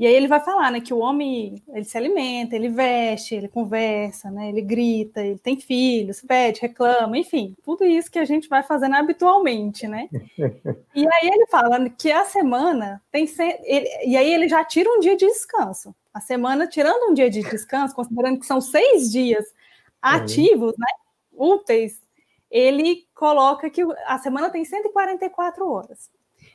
E 0.00 0.06
aí 0.06 0.14
ele 0.14 0.28
vai 0.28 0.40
falar, 0.40 0.70
né, 0.70 0.80
que 0.80 0.94
o 0.94 0.98
homem, 0.98 1.62
ele 1.68 1.84
se 1.84 1.98
alimenta, 1.98 2.56
ele 2.56 2.70
veste, 2.70 3.34
ele 3.34 3.48
conversa, 3.48 4.30
né, 4.30 4.48
ele 4.48 4.62
grita, 4.62 5.22
ele 5.22 5.38
tem 5.38 5.60
filhos, 5.60 6.22
pede, 6.22 6.62
reclama, 6.62 7.18
enfim, 7.18 7.54
tudo 7.62 7.84
isso 7.84 8.10
que 8.10 8.18
a 8.18 8.24
gente 8.24 8.48
vai 8.48 8.62
fazendo 8.62 8.94
habitualmente, 8.94 9.86
né? 9.86 10.08
e 10.96 11.06
aí 11.06 11.28
ele 11.28 11.46
fala 11.48 11.90
que 11.90 12.10
a 12.10 12.24
semana 12.24 13.02
tem 13.12 13.28
ele, 13.62 13.88
e 14.06 14.16
aí 14.16 14.32
ele 14.32 14.48
já 14.48 14.64
tira 14.64 14.88
um 14.90 15.00
dia 15.00 15.14
de 15.14 15.26
descanso. 15.26 15.94
A 16.14 16.20
semana, 16.22 16.66
tirando 16.66 17.10
um 17.10 17.12
dia 17.12 17.28
de 17.28 17.42
descanso, 17.42 17.94
considerando 17.94 18.40
que 18.40 18.46
são 18.46 18.58
seis 18.58 19.12
dias 19.12 19.44
ativos, 20.00 20.72
né, 20.78 20.86
úteis, 21.30 22.00
ele 22.50 23.06
coloca 23.14 23.68
que 23.68 23.82
a 24.06 24.16
semana 24.16 24.48
tem 24.48 24.64
144 24.64 25.70
horas. 25.70 26.10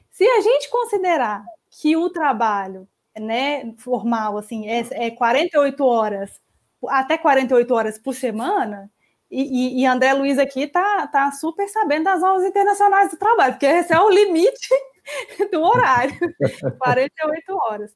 Se 0.10 0.28
a 0.28 0.42
gente 0.42 0.68
considerar 0.68 1.46
que 1.70 1.96
o 1.96 2.10
trabalho 2.10 2.88
né, 3.20 3.74
formal, 3.78 4.38
assim, 4.38 4.68
é, 4.68 4.86
é 4.92 5.12
48 5.12 5.86
horas, 5.86 6.42
até 6.88 7.18
48 7.18 7.74
horas 7.74 7.98
por 7.98 8.14
semana, 8.14 8.92
e, 9.30 9.82
e, 9.82 9.86
André 9.86 10.14
Luiz 10.14 10.38
aqui 10.38 10.68
tá, 10.68 11.08
tá 11.08 11.32
super 11.32 11.68
sabendo 11.68 12.06
das 12.06 12.24
aulas 12.24 12.46
internacionais 12.46 13.12
do 13.12 13.18
trabalho, 13.18 13.54
porque 13.54 13.66
esse 13.66 13.92
é 13.92 14.00
o 14.00 14.10
limite 14.10 14.70
do 15.52 15.62
horário, 15.62 16.18
48 16.80 17.54
horas. 17.54 17.92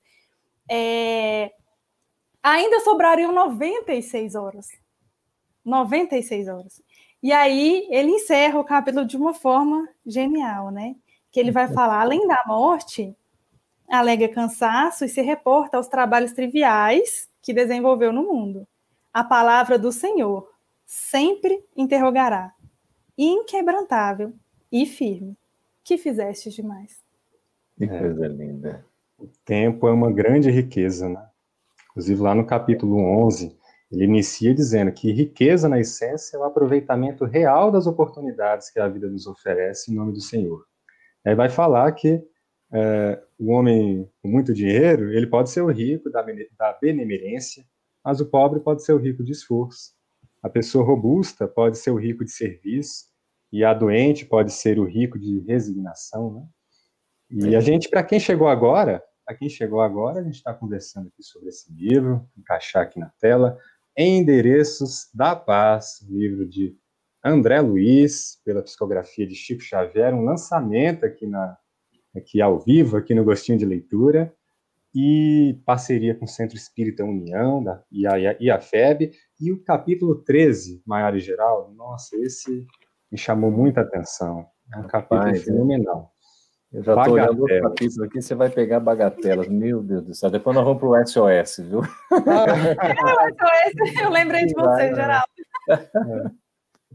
É, 0.69 1.51
ainda 2.41 2.79
sobrariam 2.81 3.31
96 3.31 4.35
horas. 4.35 4.67
96 5.63 6.47
horas. 6.47 6.81
E 7.21 7.31
aí 7.31 7.87
ele 7.91 8.11
encerra 8.11 8.59
o 8.59 8.63
capítulo 8.63 9.05
de 9.05 9.17
uma 9.17 9.33
forma 9.33 9.87
genial, 10.05 10.71
né? 10.71 10.95
Que 11.31 11.39
ele 11.39 11.51
vai 11.51 11.67
falar, 11.67 12.01
além 12.01 12.27
da 12.27 12.43
morte, 12.47 13.15
alega 13.89 14.29
cansaço 14.29 15.03
e 15.03 15.09
se 15.09 15.21
reporta 15.21 15.77
aos 15.77 15.87
trabalhos 15.87 16.31
triviais 16.31 17.29
que 17.41 17.53
desenvolveu 17.53 18.13
no 18.13 18.23
mundo. 18.23 18.67
A 19.13 19.23
palavra 19.23 19.77
do 19.79 19.91
Senhor 19.91 20.47
sempre 20.85 21.63
interrogará, 21.75 22.53
inquebrantável 23.17 24.33
e 24.71 24.85
firme. 24.85 25.37
Que 25.83 25.97
fizeste 25.97 26.49
demais? 26.51 27.01
Que 27.77 27.87
coisa 27.87 28.27
linda. 28.27 28.85
O 29.17 29.27
tempo 29.43 29.87
é 29.87 29.91
uma 29.91 30.11
grande 30.11 30.49
riqueza, 30.51 31.09
né? 31.09 31.27
Inclusive, 31.89 32.21
lá 32.21 32.35
no 32.35 32.45
capítulo 32.45 32.97
11, 33.25 33.57
ele 33.91 34.03
inicia 34.03 34.53
dizendo 34.53 34.91
que 34.91 35.11
riqueza, 35.11 35.67
na 35.67 35.79
essência, 35.79 36.37
é 36.37 36.39
o 36.39 36.43
aproveitamento 36.43 37.25
real 37.25 37.71
das 37.71 37.87
oportunidades 37.87 38.69
que 38.69 38.79
a 38.79 38.87
vida 38.87 39.09
nos 39.09 39.25
oferece 39.25 39.91
em 39.91 39.95
nome 39.95 40.13
do 40.13 40.21
Senhor. 40.21 40.63
Aí 41.25 41.33
vai 41.33 41.49
falar 41.49 41.91
que 41.93 42.23
é, 42.71 43.21
o 43.37 43.51
homem 43.51 44.09
com 44.21 44.27
muito 44.27 44.53
dinheiro, 44.53 45.11
ele 45.11 45.27
pode 45.27 45.49
ser 45.49 45.61
o 45.61 45.71
rico 45.71 46.09
da, 46.09 46.25
da 46.57 46.77
benemerência, 46.81 47.65
mas 48.03 48.19
o 48.21 48.25
pobre 48.25 48.59
pode 48.59 48.83
ser 48.83 48.93
o 48.93 48.97
rico 48.97 49.23
de 49.23 49.31
esforço. 49.31 49.93
A 50.41 50.49
pessoa 50.49 50.85
robusta 50.85 51.47
pode 51.47 51.77
ser 51.77 51.91
o 51.91 51.97
rico 51.97 52.23
de 52.23 52.31
serviço, 52.31 53.09
e 53.51 53.63
a 53.63 53.73
doente 53.73 54.25
pode 54.25 54.53
ser 54.53 54.79
o 54.79 54.85
rico 54.85 55.17
de 55.17 55.39
resignação, 55.39 56.33
né? 56.33 56.47
E 57.31 57.55
a 57.55 57.59
gente, 57.59 57.89
para 57.89 58.03
quem 58.03 58.19
chegou 58.19 58.47
agora, 58.47 59.03
para 59.23 59.35
quem 59.35 59.49
chegou 59.49 59.81
agora, 59.81 60.19
a 60.19 60.23
gente 60.23 60.35
está 60.35 60.51
conversando 60.51 61.07
aqui 61.07 61.21
sobre 61.21 61.49
esse 61.49 61.71
livro, 61.71 62.27
encaixar 62.35 62.83
aqui 62.83 62.99
na 62.99 63.11
tela, 63.19 63.57
Endereços 63.95 65.09
da 65.13 65.35
Paz, 65.35 66.01
livro 66.09 66.47
de 66.47 66.75
André 67.23 67.61
Luiz, 67.61 68.41
pela 68.43 68.63
psicografia 68.63 69.27
de 69.27 69.35
Chico 69.35 69.61
Xavier, 69.61 70.13
um 70.15 70.23
lançamento 70.23 71.05
aqui 71.05 71.27
na 71.27 71.55
aqui 72.19 72.41
ao 72.41 72.59
vivo, 72.59 72.97
aqui 72.97 73.15
no 73.15 73.23
Gostinho 73.23 73.57
de 73.57 73.65
Leitura, 73.65 74.33
e 74.93 75.59
parceria 75.65 76.15
com 76.15 76.25
o 76.25 76.27
Centro 76.27 76.55
Espírita 76.55 77.03
União 77.03 77.63
da, 77.63 77.81
e, 77.91 78.07
a, 78.07 78.37
e 78.39 78.49
a 78.49 78.59
FEB, 78.59 79.11
e 79.39 79.51
o 79.51 79.63
capítulo 79.63 80.15
13, 80.15 80.81
Maior 80.85 81.15
e 81.15 81.19
Geral, 81.19 81.71
nossa, 81.75 82.15
esse 82.17 82.65
me 83.11 83.17
chamou 83.17 83.51
muita 83.51 83.81
atenção. 83.81 84.45
É 84.73 84.77
um 84.77 84.87
capítulo 84.87 85.21
Rapaz, 85.21 85.43
fenomenal. 85.43 86.11
Eu 86.71 86.83
já 86.83 86.95
estou 86.95 87.13
olhando 87.15 87.43
o 87.43 87.61
capítulo 87.61 88.05
aqui, 88.05 88.21
você 88.21 88.35
vai 88.35 88.49
pegar 88.49 88.79
bagatelas. 88.79 89.47
Meu 89.47 89.81
Deus 89.81 90.03
do 90.03 90.13
céu. 90.13 90.29
Depois 90.29 90.55
nós 90.55 90.63
vamos 90.63 90.79
para 90.79 90.89
o 90.89 91.07
SOS, 91.07 91.65
viu? 91.67 91.81
é, 92.13 93.15
o 93.15 93.33
SOS, 93.33 94.01
eu 94.03 94.09
lembrei 94.11 94.45
de 94.45 94.53
você, 94.53 94.93
Geraldo. 94.93 95.25
É 95.67 96.31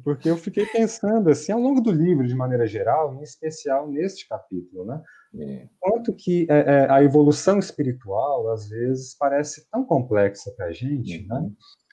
porque 0.05 0.29
eu 0.29 0.37
fiquei 0.37 0.67
pensando 0.67 1.31
assim 1.31 1.51
ao 1.51 1.59
longo 1.59 1.81
do 1.81 1.91
livro 1.91 2.27
de 2.27 2.35
maneira 2.35 2.67
geral, 2.67 3.15
em 3.15 3.23
especial 3.23 3.91
neste 3.91 4.29
capítulo, 4.29 4.85
né? 4.85 5.03
É. 5.37 5.69
Quanto 5.81 6.15
que 6.15 6.47
é, 6.49 6.59
é, 6.59 6.91
a 6.91 7.03
evolução 7.03 7.59
espiritual 7.59 8.53
às 8.53 8.69
vezes 8.69 9.17
parece 9.19 9.69
tão 9.71 9.85
complexa 9.85 10.53
para 10.57 10.67
a 10.67 10.73
gente, 10.73 11.27
né? 11.27 11.35
uhum. 11.35 11.43
né? 11.43 11.51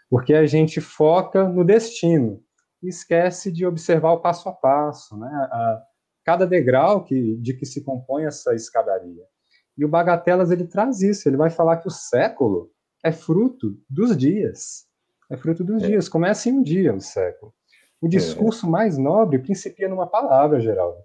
Porque 0.09 0.33
a 0.33 0.45
gente 0.45 0.81
foca 0.81 1.47
no 1.47 1.63
destino 1.63 2.43
e 2.83 2.89
esquece 2.89 3.51
de 3.51 3.65
observar 3.65 4.11
o 4.11 4.21
passo 4.21 4.49
a 4.49 4.51
passo, 4.51 5.17
né? 5.17 5.29
A, 5.51 5.81
cada 6.23 6.45
degrau 6.45 7.03
que, 7.03 7.37
de 7.37 7.53
que 7.53 7.65
se 7.65 7.83
compõe 7.83 8.25
essa 8.25 8.53
escadaria. 8.53 9.23
E 9.77 9.85
o 9.85 9.89
Bagatelas 9.89 10.51
ele 10.51 10.67
traz 10.67 11.01
isso, 11.01 11.27
ele 11.27 11.37
vai 11.37 11.49
falar 11.49 11.77
que 11.77 11.87
o 11.87 11.91
século 11.91 12.69
é 13.03 13.11
fruto 13.11 13.79
dos 13.89 14.15
dias. 14.15 14.85
É 15.29 15.37
fruto 15.37 15.63
dos 15.63 15.81
é. 15.81 15.87
dias. 15.87 16.09
Começa 16.09 16.49
em 16.49 16.53
um 16.53 16.61
dia 16.61 16.93
o 16.93 16.99
século. 16.99 17.53
O 18.01 18.07
é. 18.07 18.09
discurso 18.09 18.65
é. 18.65 18.69
mais 18.69 18.97
nobre 18.97 19.37
principia 19.39 19.87
numa 19.87 20.07
palavra, 20.07 20.59
Geraldo. 20.59 20.97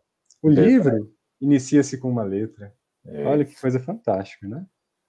O 0.43 0.49
livro 0.49 1.13
inicia-se 1.41 1.99
com 1.99 2.09
uma 2.09 2.23
letra. 2.23 2.73
É. 3.05 3.25
Olha 3.27 3.45
que 3.45 3.61
coisa 3.61 3.79
fantástica, 3.79 4.49
né? 4.49 4.65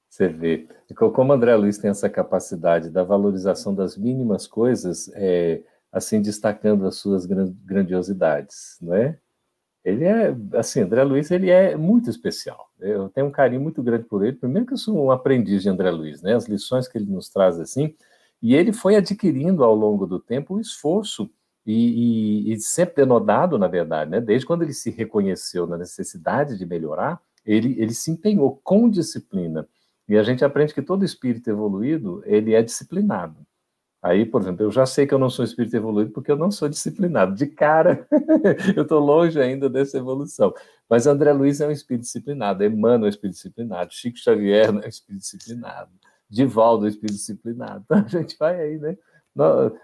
Você 0.10 0.27
vê. 0.27 0.67
Como 0.96 1.34
André 1.34 1.56
Luiz 1.56 1.77
tem 1.77 1.89
essa 1.89 2.10
capacidade 2.10 2.89
da 2.89 3.03
valorização 3.03 3.74
das 3.74 3.98
mínimas 3.98 4.48
coisas, 4.48 5.10
é, 5.13 5.62
assim, 5.91 6.22
destacando 6.22 6.86
as 6.86 6.96
suas 6.96 7.25
grandiosidades, 7.25 8.77
não 8.82 8.94
é? 8.94 9.17
Ele 9.84 10.03
é, 10.03 10.36
assim, 10.53 10.82
André 10.82 11.03
Luiz, 11.03 11.32
ele 11.32 11.50
é 11.50 11.77
muito 11.77 12.10
especial. 12.10 12.70
Eu 12.79 13.10
tenho 13.10 13.27
um 13.27 13.32
carinho 13.32 13.62
muito 13.62 13.82
grande 13.82 14.03
por 14.03 14.25
ele. 14.25 14.36
Primeiro 14.36 14.65
que 14.65 14.74
eu 14.74 14.77
sou 14.77 14.98
um 14.98 15.12
aprendiz 15.12 15.62
de 15.62 15.70
André 15.70 15.89
Luiz, 15.91 16.22
né? 16.22 16.36
As 16.36 16.46
lições 16.46 16.88
que 16.88 16.98
ele 16.98 17.10
nos 17.10 17.29
traz, 17.29 17.60
assim, 17.60 17.96
e 18.41 18.53
ele 18.53 18.74
foi 18.74 18.96
adquirindo 18.96 19.63
ao 19.63 19.74
longo 19.74 20.06
do 20.06 20.20
tempo 20.20 20.56
o 20.56 20.60
esforço 20.60 21.29
e, 21.68 22.48
e, 22.48 22.54
e, 22.54 22.60
sempre 22.62 22.96
denodado, 22.96 23.58
na 23.58 23.68
verdade, 23.68 24.10
né? 24.10 24.22
desde 24.22 24.48
quando 24.48 24.62
ele 24.62 24.74
se 24.74 24.90
reconheceu 24.90 25.68
na 25.68 25.78
necessidade 25.78 26.58
de 26.58 26.66
melhorar, 26.66 27.22
ele, 27.46 27.76
ele 27.78 27.94
se 27.94 28.10
empenhou 28.10 28.62
com 28.64 28.90
disciplina. 28.90 29.68
E 30.08 30.18
a 30.18 30.24
gente 30.24 30.46
aprende 30.46 30.74
que 30.74 30.82
todo 30.82 31.04
espírito 31.04 31.50
evoluído, 31.50 32.24
ele 32.26 32.54
é 32.54 32.64
disciplinado. 32.64 33.46
Aí, 34.02 34.26
por 34.26 34.42
exemplo, 34.42 34.64
eu 34.64 34.72
já 34.72 34.86
sei 34.86 35.06
que 35.06 35.14
eu 35.14 35.20
não 35.20 35.30
sou 35.30 35.44
espírito 35.44 35.76
evoluído 35.76 36.12
porque 36.12 36.32
eu 36.32 36.38
não 36.38 36.50
sou 36.50 36.70
disciplinado. 36.70 37.36
De 37.36 37.48
cara, 37.48 38.08
eu 38.74 38.84
estou 38.84 39.02
longe 39.02 39.38
ainda 39.38 39.70
dessa 39.70 39.98
evolução. 39.98 40.54
Mas 40.90 41.06
André 41.06 41.34
Luiz 41.34 41.60
é 41.60 41.68
um 41.68 41.72
espírito 41.72 42.04
disciplinado, 42.04 42.64
Emmanuel 42.64 43.02
é 43.02 43.06
um 43.06 43.10
espírito 43.10 43.36
disciplinado, 43.36 43.94
Chico 43.94 44.18
Xavier 44.18 44.68
é 44.68 44.72
um 44.72 44.80
espírito 44.80 45.22
disciplinado. 45.22 45.92
Divaldo, 46.30 46.88
espírito 46.88 47.18
disciplinado. 47.18 47.84
Então, 47.84 47.98
a 48.06 48.08
gente 48.08 48.38
vai 48.38 48.62
aí, 48.62 48.78
né? 48.78 48.98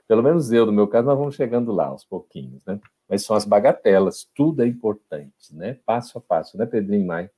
Pelo 0.08 0.24
menos 0.24 0.52
eu, 0.52 0.66
no 0.66 0.72
meu 0.72 0.88
caso, 0.88 1.08
nós 1.08 1.18
vamos 1.18 1.36
chegando 1.36 1.72
lá 1.72 1.88
aos 1.88 2.04
pouquinhos, 2.04 2.64
né? 2.66 2.80
Mas 3.08 3.24
são 3.24 3.36
as 3.36 3.46
bagatelas, 3.46 4.28
tudo 4.36 4.64
é 4.64 4.68
importante, 4.68 5.54
né? 5.54 5.78
Passo 5.86 6.18
a 6.18 6.22
passo, 6.22 6.58
né, 6.58 6.66
Pedrinho 6.66 7.06
Mai? 7.06 7.30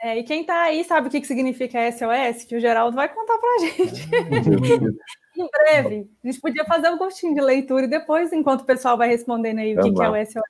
É, 0.00 0.16
e 0.16 0.22
quem 0.22 0.42
está 0.42 0.62
aí 0.62 0.84
sabe 0.84 1.08
o 1.08 1.10
que, 1.10 1.20
que 1.20 1.26
significa 1.26 1.90
SOS, 1.90 2.44
que 2.44 2.56
o 2.56 2.60
Geraldo 2.60 2.94
vai 2.94 3.12
contar 3.12 3.36
para 3.36 3.48
a 3.48 3.58
gente. 3.66 4.08
em 5.36 5.48
breve. 5.50 6.10
A 6.22 6.26
gente 6.28 6.40
podia 6.40 6.64
fazer 6.64 6.88
um 6.90 6.98
gostinho 6.98 7.34
de 7.34 7.40
leitura 7.40 7.84
e 7.84 7.90
depois, 7.90 8.32
enquanto 8.32 8.60
o 8.60 8.66
pessoal 8.66 8.96
vai 8.96 9.08
respondendo 9.08 9.58
aí 9.58 9.76
o 9.76 9.82
que, 9.82 9.92
que, 9.92 10.02
é 10.02 10.08
o 10.08 10.26
SOS. 10.26 10.42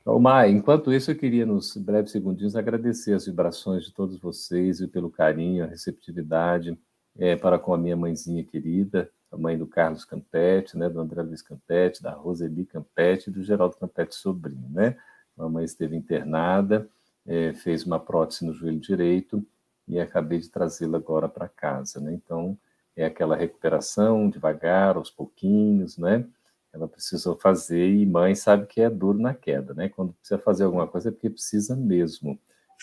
Então, 0.00 0.18
Mai, 0.18 0.50
enquanto 0.50 0.92
isso, 0.92 1.10
eu 1.10 1.16
queria, 1.16 1.44
nos 1.44 1.76
breves 1.76 2.12
segundinhos, 2.12 2.56
agradecer 2.56 3.12
as 3.12 3.26
vibrações 3.26 3.84
de 3.84 3.92
todos 3.92 4.18
vocês 4.18 4.80
e 4.80 4.86
pelo 4.86 5.10
carinho, 5.10 5.64
a 5.64 5.66
receptividade 5.66 6.78
é, 7.18 7.36
para 7.36 7.58
com 7.58 7.74
a 7.74 7.78
minha 7.78 7.96
mãezinha 7.96 8.44
querida, 8.44 9.10
a 9.30 9.36
mãe 9.36 9.58
do 9.58 9.66
Carlos 9.66 10.04
Campete, 10.04 10.76
né, 10.76 10.88
do 10.88 11.00
André 11.00 11.22
Luiz 11.22 11.42
Campete, 11.42 12.02
da 12.02 12.12
Roseli 12.12 12.64
Campete 12.64 13.28
e 13.28 13.32
do 13.32 13.42
Geraldo 13.42 13.76
Campete 13.76 14.14
Sobrinho, 14.14 14.68
né? 14.70 14.96
A 15.36 15.42
mamãe 15.42 15.64
esteve 15.64 15.96
internada, 15.96 16.88
é, 17.26 17.52
fez 17.52 17.84
uma 17.84 17.98
prótese 17.98 18.46
no 18.46 18.52
joelho 18.52 18.80
direito 18.80 19.44
e 19.86 20.00
acabei 20.00 20.38
de 20.38 20.48
trazê-la 20.48 20.98
agora 20.98 21.28
para 21.28 21.48
casa, 21.48 22.00
né? 22.00 22.12
Então, 22.12 22.56
é 22.96 23.04
aquela 23.04 23.36
recuperação 23.36 24.30
devagar, 24.30 24.96
aos 24.96 25.10
pouquinhos, 25.10 25.98
né? 25.98 26.26
Ela 26.72 26.88
precisou 26.88 27.36
fazer 27.36 27.88
e 27.88 28.06
mãe 28.06 28.34
sabe 28.34 28.66
que 28.66 28.80
é 28.80 28.88
duro 28.88 29.18
na 29.18 29.34
queda, 29.34 29.74
né? 29.74 29.88
Quando 29.88 30.12
precisa 30.14 30.38
fazer 30.38 30.64
alguma 30.64 30.86
coisa 30.86 31.08
é 31.08 31.12
porque 31.12 31.30
precisa 31.30 31.76
mesmo. 31.76 32.38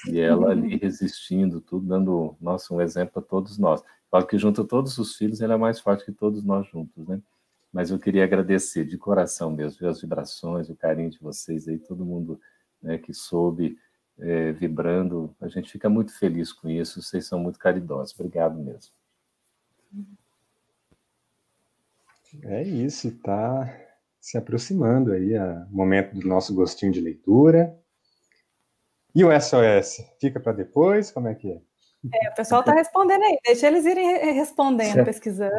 E 0.08 0.20
ela 0.20 0.52
ali 0.52 0.76
resistindo, 0.78 1.62
tudo, 1.62 1.88
dando, 1.88 2.36
nossa, 2.42 2.74
um 2.74 2.82
exemplo 2.82 3.22
a 3.22 3.22
todos 3.22 3.58
nós. 3.58 3.84
Claro 4.14 4.28
que 4.28 4.38
junto 4.38 4.62
a 4.62 4.64
todos 4.64 5.00
os 5.00 5.16
filhos, 5.16 5.42
ela 5.42 5.56
é 5.56 5.58
mais 5.58 5.80
forte 5.80 6.06
que 6.06 6.12
todos 6.12 6.44
nós 6.44 6.68
juntos, 6.68 7.08
né? 7.08 7.20
Mas 7.72 7.90
eu 7.90 7.98
queria 7.98 8.24
agradecer 8.24 8.86
de 8.86 8.96
coração 8.96 9.50
mesmo, 9.50 9.80
ver 9.80 9.88
as 9.88 10.02
vibrações, 10.02 10.70
o 10.70 10.76
carinho 10.76 11.10
de 11.10 11.18
vocês 11.18 11.68
aí, 11.68 11.80
todo 11.80 12.06
mundo 12.06 12.40
né, 12.80 13.00
que 13.00 13.12
soube 13.12 13.76
é, 14.20 14.52
vibrando. 14.52 15.36
A 15.42 15.48
gente 15.48 15.72
fica 15.72 15.90
muito 15.90 16.16
feliz 16.16 16.54
com 16.54 16.70
isso, 16.70 17.02
vocês 17.02 17.26
são 17.26 17.40
muito 17.40 17.58
caridosos. 17.58 18.14
Obrigado 18.14 18.56
mesmo. 18.60 18.94
É 22.44 22.62
isso, 22.62 23.08
está 23.08 23.68
se 24.20 24.38
aproximando 24.38 25.12
aí 25.12 25.36
o 25.36 25.76
momento 25.76 26.14
do 26.14 26.28
nosso 26.28 26.54
gostinho 26.54 26.92
de 26.92 27.02
leitura. 27.02 27.76
E 29.16 29.26
o 29.26 29.32
SOS, 29.32 30.06
fica 30.22 30.40
para 30.40 30.54
depois? 30.54 31.10
Como 31.10 31.28
é 31.28 31.34
que 31.34 31.52
é? 31.52 31.73
É, 32.12 32.30
o 32.30 32.36
pessoal 32.36 32.62
está 32.62 32.74
respondendo 32.74 33.24
aí, 33.24 33.38
deixa 33.46 33.68
eles 33.68 33.86
irem 33.86 34.34
respondendo, 34.34 34.94
certo. 34.94 35.06
pesquisando. 35.06 35.56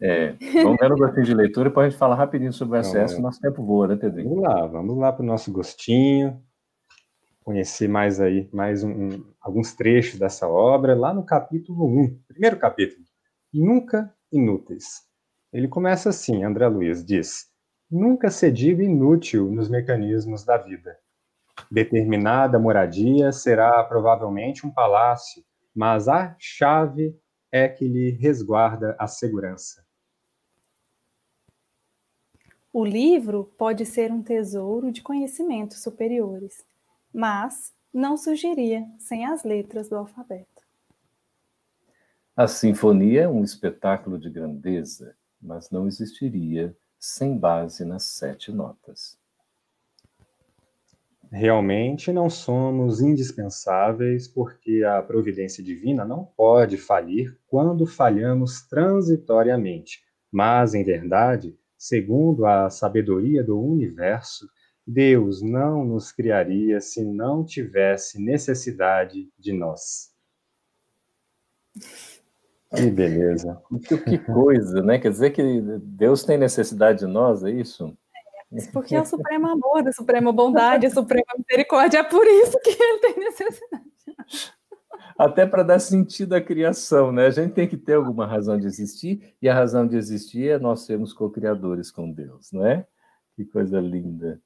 É, 0.00 0.32
vamos 0.62 0.76
ver 0.78 0.90
no 0.90 0.96
gostinho 0.96 1.24
de 1.24 1.34
leitura 1.34 1.68
e 1.68 1.70
depois 1.70 1.86
a 1.86 1.90
gente 1.90 1.98
fala 1.98 2.14
rapidinho 2.14 2.52
sobre 2.52 2.78
o 2.78 2.84
SOS, 2.84 3.14
o 3.14 3.22
nosso 3.22 3.40
tempo 3.40 3.64
voa, 3.64 3.88
né, 3.88 3.96
Pedrinho? 3.96 4.28
Vamos 4.28 4.44
lá, 4.44 4.66
vamos 4.66 4.98
lá 4.98 5.12
para 5.12 5.22
o 5.22 5.26
nosso 5.26 5.50
gostinho, 5.50 6.38
conhecer 7.42 7.88
mais 7.88 8.20
aí, 8.20 8.48
mais 8.52 8.84
um, 8.84 8.90
um, 8.90 9.24
alguns 9.40 9.72
trechos 9.74 10.18
dessa 10.18 10.46
obra, 10.46 10.94
lá 10.94 11.14
no 11.14 11.24
capítulo 11.24 11.86
1, 11.86 12.18
primeiro 12.28 12.58
capítulo, 12.58 13.02
Nunca 13.52 14.12
Inúteis. 14.30 15.06
Ele 15.50 15.68
começa 15.68 16.10
assim, 16.10 16.44
André 16.44 16.68
Luiz 16.68 17.02
diz, 17.02 17.46
Nunca 17.90 18.30
se 18.30 18.50
diga 18.50 18.82
inútil 18.82 19.50
nos 19.50 19.68
mecanismos 19.68 20.44
da 20.44 20.58
vida. 20.58 20.98
Determinada 21.70 22.58
moradia 22.58 23.30
será 23.30 23.82
provavelmente 23.84 24.66
um 24.66 24.70
palácio, 24.70 25.42
mas 25.76 26.08
a 26.08 26.34
chave 26.38 27.14
é 27.52 27.68
que 27.68 27.86
lhe 27.86 28.10
resguarda 28.12 28.96
a 28.98 29.06
segurança. 29.06 29.84
O 32.72 32.82
livro 32.82 33.52
pode 33.58 33.84
ser 33.84 34.10
um 34.10 34.22
tesouro 34.22 34.90
de 34.90 35.02
conhecimentos 35.02 35.82
superiores, 35.82 36.64
mas 37.12 37.74
não 37.92 38.16
surgiria 38.16 38.86
sem 38.98 39.26
as 39.26 39.44
letras 39.44 39.88
do 39.88 39.96
alfabeto. 39.96 40.62
A 42.34 42.48
sinfonia 42.48 43.22
é 43.22 43.28
um 43.28 43.44
espetáculo 43.44 44.18
de 44.18 44.30
grandeza, 44.30 45.14
mas 45.40 45.70
não 45.70 45.86
existiria 45.86 46.76
sem 46.98 47.36
base 47.36 47.84
nas 47.84 48.04
sete 48.04 48.50
notas. 48.50 49.18
Realmente 51.36 52.10
não 52.14 52.30
somos 52.30 53.02
indispensáveis, 53.02 54.26
porque 54.26 54.82
a 54.82 55.02
providência 55.02 55.62
divina 55.62 56.02
não 56.02 56.24
pode 56.24 56.78
falir 56.78 57.38
quando 57.46 57.86
falhamos 57.86 58.62
transitoriamente. 58.62 60.02
Mas, 60.32 60.72
em 60.72 60.82
verdade, 60.82 61.54
segundo 61.76 62.46
a 62.46 62.70
sabedoria 62.70 63.44
do 63.44 63.60
universo, 63.60 64.48
Deus 64.86 65.42
não 65.42 65.84
nos 65.84 66.10
criaria 66.10 66.80
se 66.80 67.04
não 67.04 67.44
tivesse 67.44 68.18
necessidade 68.18 69.28
de 69.38 69.52
nós. 69.52 70.14
Que 72.74 72.90
beleza. 72.90 73.60
Que, 73.86 73.98
que 73.98 74.18
coisa, 74.18 74.82
né? 74.82 74.98
Quer 74.98 75.10
dizer 75.10 75.32
que 75.32 75.60
Deus 75.82 76.24
tem 76.24 76.38
necessidade 76.38 77.00
de 77.00 77.06
nós, 77.06 77.44
é 77.44 77.50
isso? 77.50 77.94
Porque 78.72 78.94
é 78.94 79.00
o 79.00 79.06
supremo 79.06 79.48
amor, 79.48 79.86
a 79.86 79.92
suprema 79.92 80.32
bondade, 80.32 80.86
a 80.86 80.90
suprema 80.90 81.26
misericórdia, 81.36 81.98
é 81.98 82.02
por 82.02 82.26
isso 82.26 82.58
que 82.60 82.70
ele 82.70 82.98
tem 82.98 83.18
necessidade. 83.18 83.84
Até 85.18 85.46
para 85.46 85.62
dar 85.62 85.78
sentido 85.78 86.34
à 86.34 86.40
criação, 86.40 87.10
né? 87.10 87.26
A 87.26 87.30
gente 87.30 87.54
tem 87.54 87.66
que 87.66 87.76
ter 87.76 87.94
alguma 87.94 88.26
razão 88.26 88.58
de 88.58 88.66
existir, 88.66 89.34
e 89.40 89.48
a 89.48 89.54
razão 89.54 89.86
de 89.86 89.96
existir 89.96 90.50
é 90.50 90.58
nós 90.58 90.80
sermos 90.84 91.12
co-criadores 91.12 91.90
com 91.90 92.10
Deus, 92.10 92.52
não 92.52 92.64
é? 92.66 92.86
Que 93.34 93.44
coisa 93.44 93.80
linda. 93.80 94.40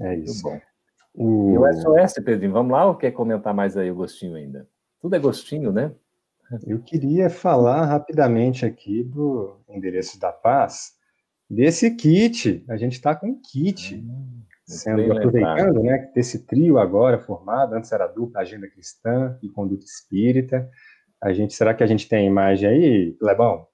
É 0.00 0.14
isso. 0.16 0.48
Muito 0.48 0.62
bom. 0.62 0.68
O... 1.14 1.54
E 1.54 1.58
o 1.58 1.72
SOS, 1.72 2.24
Pedrinho, 2.24 2.52
vamos 2.52 2.72
lá 2.72 2.86
ou 2.86 2.94
quer 2.94 3.10
comentar 3.10 3.52
mais 3.52 3.76
aí 3.76 3.90
o 3.90 3.94
gostinho 3.94 4.36
ainda? 4.36 4.68
Tudo 5.00 5.16
é 5.16 5.18
gostinho, 5.18 5.72
né? 5.72 5.92
Eu 6.66 6.80
queria 6.80 7.28
falar 7.28 7.84
rapidamente 7.84 8.64
aqui 8.64 9.02
do 9.02 9.60
endereço 9.68 10.18
da 10.18 10.32
paz, 10.32 10.94
desse 11.48 11.90
kit. 11.94 12.64
A 12.68 12.76
gente 12.76 12.94
está 12.94 13.14
com 13.14 13.28
um 13.28 13.40
kit, 13.40 13.96
hum, 13.96 14.42
sendo 14.66 15.12
aproveitando, 15.12 15.82
né, 15.82 16.10
desse 16.14 16.46
trio 16.46 16.78
agora 16.78 17.18
formado, 17.18 17.74
antes 17.74 17.90
era 17.92 18.06
dupla 18.06 18.40
Agenda 18.40 18.68
Cristã 18.68 19.38
e 19.42 19.48
Conduta 19.48 19.84
Espírita. 19.84 20.68
A 21.20 21.32
gente, 21.32 21.54
será 21.54 21.74
que 21.74 21.82
a 21.82 21.86
gente 21.86 22.08
tem 22.08 22.20
a 22.20 22.30
imagem 22.30 22.68
aí, 22.68 23.16
Lebão? 23.20 23.66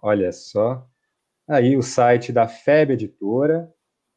Olha 0.00 0.30
só. 0.32 0.86
Aí 1.48 1.76
o 1.76 1.82
site 1.82 2.32
da 2.32 2.46
FEB 2.46 2.92
Editora, 2.92 3.68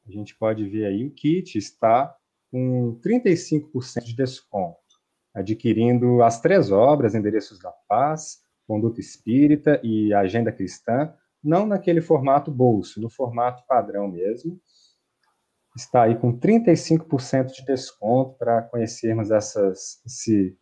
a 0.08 0.12
gente 0.12 0.38
pode 0.38 0.68
ver 0.68 0.86
aí 0.86 1.08
o 1.08 1.12
kit 1.12 1.58
está 1.58 2.16
com 2.52 3.00
35% 3.04 4.04
de 4.04 4.16
desconto, 4.16 4.78
adquirindo 5.34 6.22
as 6.22 6.40
três 6.40 6.72
obras, 6.72 7.16
Endereços 7.16 7.60
da 7.60 7.72
Paz, 7.88 8.40
Conduta 8.68 9.00
Espírita 9.00 9.80
e 9.84 10.14
Agenda 10.14 10.52
Cristã, 10.52 11.14
não 11.46 11.66
naquele 11.66 12.02
formato 12.02 12.52
bolso, 12.52 13.02
no 13.02 13.10
formato 13.10 13.64
padrão 13.68 14.08
mesmo. 14.08 14.60
Está 15.76 16.04
aí 16.04 16.16
com 16.18 16.38
35% 16.38 17.48
de 17.48 17.66
desconto 17.66 18.38
para 18.38 18.62
conhecermos 18.64 19.30
essas, 19.30 20.02
esse, 20.06 20.58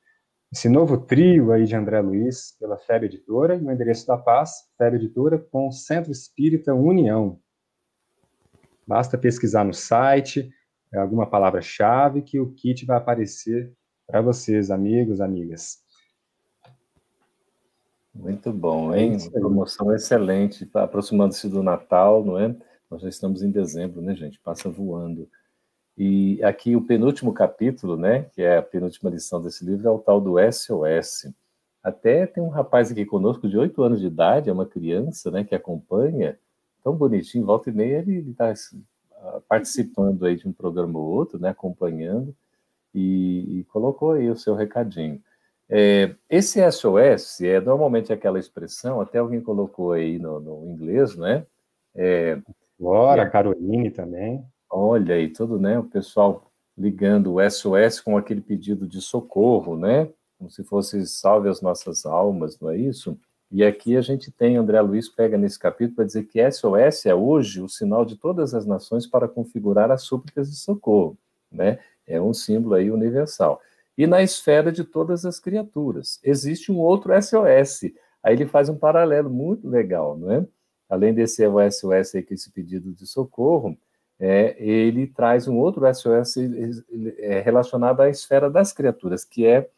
esse 0.52 0.68
novo 0.68 0.98
trio 0.98 1.52
aí 1.52 1.66
de 1.66 1.76
André 1.76 2.02
Luiz 2.02 2.58
pela 2.60 2.78
Febre 2.78 3.08
Editora 3.08 3.56
e 3.56 3.64
o 3.64 3.72
endereço 3.72 4.08
da 4.08 4.18
paz, 4.18 4.52
Febre 4.78 4.98
Editora 4.98 5.38
com 5.38 5.72
Centro 5.72 6.12
Espírita 6.12 6.74
União. 6.74 7.40
Basta 8.88 9.18
pesquisar 9.18 9.64
no 9.64 9.74
site 9.74 10.52
é 10.94 11.00
alguma 11.00 11.28
palavra-chave 11.28 12.22
que 12.22 12.40
o 12.40 12.54
kit 12.54 12.86
vai 12.86 12.98
aparecer 12.98 13.74
para 14.06 14.22
vocês, 14.22 14.70
amigos, 14.70 15.20
amigas. 15.20 15.83
Muito 18.14 18.54
bom, 18.54 18.94
hein? 18.94 19.18
É 19.18 19.30
promoção 19.30 19.94
excelente, 19.94 20.66
tá 20.66 20.84
aproximando-se 20.84 21.50
do 21.50 21.64
Natal, 21.64 22.24
não 22.24 22.38
é? 22.38 22.56
Nós 22.90 23.02
já 23.02 23.10
estamos 23.10 23.42
em 23.42 23.50
dezembro, 23.50 24.02
né, 24.02 24.16
gente? 24.16 24.40
Passa 24.40 24.70
voando. 24.70 25.28
E 25.98 26.44
aqui 26.44 26.76
o 26.76 26.82
penúltimo 26.82 27.34
capítulo, 27.34 27.98
né, 27.98 28.24
que 28.34 28.42
é 28.42 28.58
a 28.58 28.64
penúltima 28.64 29.10
lição 29.10 29.42
desse 29.42 29.64
livro, 29.66 29.88
é 29.88 29.92
o 29.92 30.00
tal 30.00 30.20
do 30.22 30.36
SOS. 30.52 31.32
Até 31.84 32.26
tem 32.26 32.42
um 32.42 32.50
rapaz 32.50 32.92
aqui 32.92 33.06
conosco 33.06 33.48
de 33.48 33.58
oito 33.58 33.82
anos 33.84 34.00
de 34.00 34.08
idade, 34.08 34.50
é 34.50 34.54
uma 34.54 34.66
criança, 34.66 35.30
né, 35.30 35.44
que 35.44 35.54
acompanha, 35.54 36.38
tão 36.84 36.96
bonitinho, 36.96 37.46
volta 37.46 37.70
e 37.70 37.74
meia 37.74 38.00
ele 38.00 38.32
está 38.32 38.54
participando 39.48 40.26
aí 40.26 40.36
de 40.36 40.48
um 40.48 40.54
programa 40.54 41.00
ou 41.00 41.06
outro, 41.06 41.40
né, 41.40 41.50
acompanhando, 41.50 42.36
e, 42.94 43.60
e 43.60 43.64
colocou 43.66 44.14
aí 44.14 44.30
o 44.30 44.36
seu 44.36 44.56
recadinho. 44.56 45.22
É, 45.70 46.16
esse 46.30 46.60
SOS 46.72 47.42
é 47.42 47.60
normalmente 47.60 48.12
aquela 48.12 48.40
expressão, 48.40 49.02
até 49.02 49.18
alguém 49.20 49.42
colocou 49.42 49.94
aí 49.94 50.20
no, 50.20 50.40
no 50.40 50.70
inglês, 50.70 51.16
né? 51.16 51.46
É, 51.96 52.40
Bora, 52.80 53.24
é, 53.24 53.30
Caroline 53.30 53.90
também. 53.90 54.44
Olha 54.70 55.16
aí, 55.16 55.30
tudo, 55.30 55.60
né? 55.60 55.80
O 55.80 55.84
pessoal 55.84 56.52
ligando 56.78 57.36
o 57.36 57.50
SOS 57.50 58.02
com 58.02 58.18
aquele 58.18 58.42
pedido 58.42 58.88
de 58.88 59.00
socorro, 59.02 59.78
né? 59.78 60.10
Como 60.38 60.50
se 60.50 60.64
fosse 60.64 61.06
salve 61.08 61.48
as 61.48 61.62
nossas 61.62 62.06
almas, 62.06 62.60
não 62.60 62.70
é 62.70 62.78
isso? 62.78 63.18
E 63.52 63.64
aqui 63.64 63.96
a 63.96 64.02
gente 64.02 64.32
tem, 64.32 64.58
André 64.58 64.82
Luiz 64.82 65.08
pega 65.08 65.38
nesse 65.38 65.60
capítulo 65.60 65.98
para 65.98 66.06
dizer 66.06 66.24
que 66.24 66.52
SOS 66.52 67.06
é 67.06 67.14
hoje 67.14 67.62
o 67.62 67.70
sinal 67.70 68.04
de 68.04 68.18
todas 68.18 68.54
as 68.56 68.66
nações 68.66 69.06
para 69.06 69.28
configurar 69.28 69.92
as 69.92 70.02
súplicas 70.02 70.50
de 70.50 70.58
socorro, 70.58 71.18
né? 71.52 71.78
É 72.08 72.20
um 72.20 72.34
símbolo 72.34 72.74
aí 72.74 72.90
universal. 72.90 73.62
E 73.98 74.08
na 74.08 74.24
esfera 74.24 74.72
de 74.72 74.84
todas 74.84 75.26
as 75.26 75.40
criaturas. 75.40 76.20
Existe 76.24 76.72
um 76.72 76.80
outro 76.80 77.14
SOS. 77.22 77.92
Aí 78.24 78.34
ele 78.34 78.46
faz 78.46 78.70
um 78.70 78.78
paralelo 78.78 79.30
muito 79.30 79.68
legal, 79.68 80.18
não 80.18 80.32
é? 80.32 80.48
Além 80.90 81.14
desse 81.14 81.44
SOS 81.44 82.16
aí, 82.16 82.24
que 82.24 82.34
esse 82.34 82.52
pedido 82.52 82.94
de 82.94 83.06
socorro, 83.06 83.78
é, 84.20 84.56
ele 84.64 85.08
traz 85.08 85.48
um 85.48 85.58
outro 85.58 85.92
SOS 85.94 86.38
é, 87.18 87.42
relacionado 87.42 88.02
à 88.02 88.10
esfera 88.10 88.50
das 88.50 88.72
criaturas, 88.72 89.26
que 89.26 89.46
é 89.46 89.70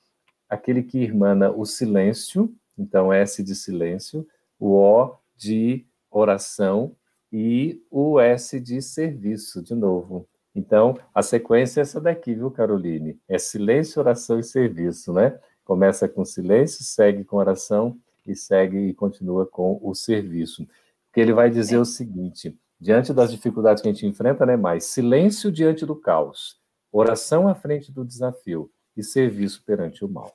aquele 0.49 0.83
que 0.83 0.99
irmana 0.99 1.51
o 1.51 1.65
silêncio, 1.65 2.53
então 2.77 3.11
S 3.11 3.41
de 3.41 3.55
silêncio, 3.55 4.27
o 4.59 4.73
O 4.73 5.15
de 5.35 5.85
oração 6.11 6.95
e 7.31 7.81
o 7.89 8.19
S 8.19 8.59
de 8.59 8.81
serviço, 8.81 9.61
de 9.61 9.73
novo. 9.73 10.27
Então, 10.55 10.97
a 11.13 11.21
sequência 11.21 11.81
é 11.81 11.83
essa 11.83 11.99
daqui, 11.99 12.33
viu, 12.33 12.49
Caroline? 12.49 13.19
É 13.27 13.37
silêncio, 13.37 13.99
oração 13.99 14.39
e 14.39 14.43
serviço, 14.43 15.11
né? 15.11 15.37
Começa 15.65 16.07
com 16.07 16.23
silêncio, 16.23 16.83
segue 16.83 17.25
com 17.25 17.35
oração 17.35 17.99
e 18.25 18.33
segue 18.35 18.77
e 18.77 18.93
continua 18.93 19.45
com 19.45 19.77
o 19.83 19.93
serviço. 19.93 20.65
Porque 21.07 21.19
ele 21.19 21.33
vai 21.33 21.49
dizer 21.49 21.77
o 21.77 21.85
seguinte: 21.85 22.57
diante 22.79 23.13
das 23.13 23.31
dificuldades 23.31 23.83
que 23.83 23.89
a 23.89 23.91
gente 23.91 24.07
enfrenta, 24.07 24.45
né, 24.45 24.55
mais 24.55 24.85
silêncio 24.85 25.51
diante 25.51 25.85
do 25.85 25.95
caos, 25.95 26.57
oração 26.91 27.47
à 27.47 27.55
frente 27.55 27.91
do 27.91 28.05
desafio 28.05 28.71
e 28.95 29.03
serviço 29.03 29.61
perante 29.65 30.05
o 30.05 30.07
mal. 30.07 30.33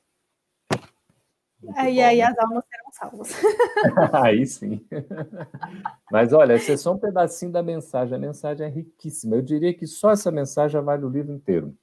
E 1.62 2.01
aí 2.01 2.18
né? 2.18 2.23
as 2.25 2.38
almas 2.38 2.64
serão 2.64 2.92
salvas. 2.92 3.35
aí 4.25 4.46
sim. 4.46 4.87
Mas 6.11 6.33
olha, 6.33 6.55
esse 6.55 6.73
é 6.73 6.77
só 6.77 6.94
um 6.94 6.99
pedacinho 6.99 7.53
da 7.53 7.62
mensagem. 7.62 8.14
A 8.14 8.18
mensagem 8.18 8.66
é 8.66 8.70
riquíssima. 8.70 9.37
Eu 9.37 9.42
diria 9.42 9.75
que 9.75 9.87
só 9.87 10.11
essa 10.11 10.31
mensagem 10.31 10.73
já 10.73 10.81
vale 10.81 11.05
o 11.05 11.11
livro 11.11 11.33
inteiro. 11.33 11.75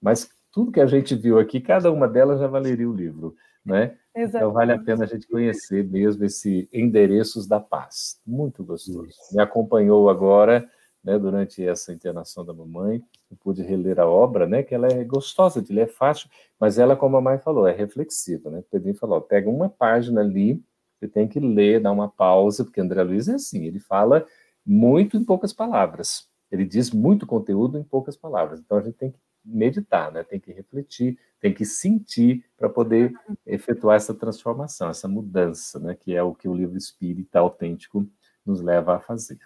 Mas 0.00 0.30
tudo 0.52 0.72
que 0.72 0.80
a 0.80 0.86
gente 0.86 1.14
viu 1.14 1.38
aqui, 1.38 1.60
cada 1.60 1.92
uma 1.92 2.08
delas 2.08 2.40
já 2.40 2.46
valeria 2.46 2.88
o 2.88 2.94
livro, 2.94 3.36
né? 3.64 3.96
Exatamente. 4.14 4.36
Então 4.36 4.52
vale 4.52 4.72
a 4.72 4.78
pena 4.78 5.04
a 5.04 5.06
gente 5.06 5.28
conhecer 5.28 5.84
mesmo 5.84 6.24
esse 6.24 6.68
Endereços 6.72 7.46
da 7.46 7.60
Paz. 7.60 8.20
Muito 8.26 8.64
gostoso. 8.64 9.06
Isso. 9.06 9.36
Me 9.36 9.42
acompanhou 9.42 10.08
agora 10.08 10.68
né, 11.08 11.18
durante 11.18 11.66
essa 11.66 11.90
internação 11.90 12.44
da 12.44 12.52
mamãe, 12.52 13.02
eu 13.30 13.36
pude 13.38 13.62
reler 13.62 13.98
a 13.98 14.06
obra, 14.06 14.46
né, 14.46 14.62
que 14.62 14.74
ela 14.74 14.88
é 14.88 15.02
gostosa 15.02 15.62
de 15.62 15.72
ler, 15.72 15.84
é 15.84 15.86
fácil, 15.86 16.28
mas 16.60 16.78
ela, 16.78 16.94
como 16.94 17.16
a 17.16 17.20
mãe 17.20 17.38
falou, 17.38 17.66
é 17.66 17.72
reflexiva, 17.72 18.50
né? 18.50 18.58
O 18.58 18.62
Pedrinho 18.64 18.94
falou, 18.94 19.18
pega 19.18 19.48
uma 19.48 19.70
página 19.70 20.20
ali, 20.20 20.62
você 21.00 21.08
tem 21.08 21.26
que 21.26 21.40
ler, 21.40 21.80
dar 21.80 21.92
uma 21.92 22.10
pausa, 22.10 22.62
porque 22.62 22.78
André 22.78 23.02
Luiz 23.02 23.26
é 23.26 23.34
assim, 23.34 23.64
ele 23.64 23.80
fala 23.80 24.26
muito 24.66 25.16
em 25.16 25.24
poucas 25.24 25.54
palavras, 25.54 26.28
ele 26.50 26.66
diz 26.66 26.90
muito 26.90 27.26
conteúdo 27.26 27.78
em 27.78 27.84
poucas 27.84 28.14
palavras, 28.14 28.60
então 28.60 28.76
a 28.76 28.82
gente 28.82 28.96
tem 28.96 29.10
que 29.10 29.18
meditar, 29.42 30.12
né? 30.12 30.22
Tem 30.22 30.38
que 30.38 30.52
refletir, 30.52 31.18
tem 31.40 31.54
que 31.54 31.64
sentir 31.64 32.44
para 32.54 32.68
poder 32.68 33.14
efetuar 33.46 33.96
essa 33.96 34.12
transformação, 34.12 34.90
essa 34.90 35.08
mudança, 35.08 35.78
né? 35.78 35.94
Que 35.94 36.14
é 36.14 36.22
o 36.22 36.34
que 36.34 36.46
o 36.46 36.54
livro 36.54 36.76
Espírita 36.76 37.38
Autêntico 37.38 38.06
nos 38.44 38.60
leva 38.60 38.96
a 38.96 39.00
fazer. 39.00 39.38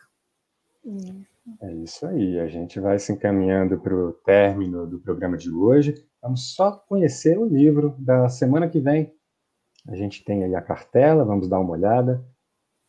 É 0.84 1.31
isso 1.82 2.06
aí, 2.06 2.38
a 2.38 2.46
gente 2.46 2.78
vai 2.78 2.98
se 2.98 3.12
encaminhando 3.12 3.78
para 3.80 3.94
o 3.94 4.12
término 4.12 4.86
do 4.86 5.00
programa 5.00 5.36
de 5.36 5.50
hoje. 5.50 5.94
Vamos 6.20 6.54
só 6.54 6.72
conhecer 6.72 7.38
o 7.38 7.44
livro 7.44 7.96
da 7.98 8.28
semana 8.28 8.68
que 8.68 8.80
vem. 8.80 9.12
A 9.88 9.96
gente 9.96 10.24
tem 10.24 10.44
aí 10.44 10.54
a 10.54 10.62
cartela, 10.62 11.24
vamos 11.24 11.48
dar 11.48 11.58
uma 11.58 11.72
olhada. 11.72 12.24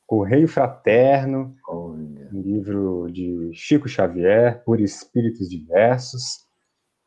Correio 0.06 0.48
Fraterno, 0.48 1.56
Olha. 1.68 2.30
um 2.32 2.42
livro 2.42 3.10
de 3.12 3.52
Chico 3.54 3.88
Xavier, 3.88 4.64
por 4.64 4.80
espíritos 4.80 5.50
diversos. 5.50 6.44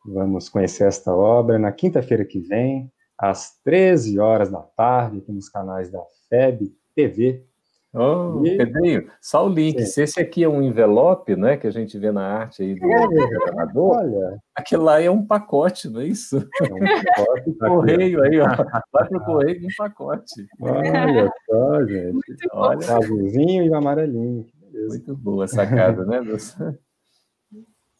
Vamos 0.04 0.48
conhecer 0.48 0.88
esta 0.88 1.14
obra 1.14 1.59
na 1.59 1.70
quinta-feira 1.70 2.24
que 2.24 2.40
vem, 2.40 2.90
às 3.16 3.61
13 3.62 4.18
horas 4.18 4.50
da 4.50 4.62
tarde, 4.62 5.18
aqui 5.18 5.32
nos 5.32 5.48
canais 5.48 5.90
da 5.90 6.02
FEB 6.28 6.74
TV, 6.94 7.46
Oh, 7.94 8.44
e... 8.44 8.59
Pedrinho, 8.59 9.11
só 9.20 9.46
o 9.46 9.49
link. 9.49 9.81
Sim. 9.81 9.87
Se 9.87 10.03
esse 10.03 10.20
aqui 10.20 10.44
é 10.44 10.49
um 10.49 10.62
envelope, 10.62 11.35
né, 11.35 11.57
que 11.57 11.66
a 11.66 11.70
gente 11.70 11.99
vê 11.99 12.12
na 12.12 12.22
arte 12.22 12.62
aí 12.62 12.75
do 12.75 12.85
é, 12.92 13.70
olha. 13.75 14.38
aquilo 14.55 14.85
lá 14.85 15.01
é 15.01 15.11
um 15.11 15.25
pacote, 15.25 15.88
não 15.88 16.01
é 16.01 16.07
isso? 16.07 16.37
É 16.37 16.75
um 16.75 16.79
pacote. 16.79 17.55
correio 17.59 18.22
aí, 18.22 18.38
ó. 18.40 18.49
Vai 18.92 19.09
pro 19.09 19.25
correio 19.25 19.64
um 19.64 19.68
pacote. 19.79 20.46
Olha 20.61 21.33
só, 21.46 21.87
gente. 21.87 22.18
olha. 22.53 22.96
Azulzinho 22.96 23.64
e 23.64 23.75
amarelinho. 23.75 24.46
Muito 24.88 25.16
boa 25.16 25.44
a 25.44 25.49
sacada, 25.49 26.05
né, 26.05 26.20
dos, 26.20 26.55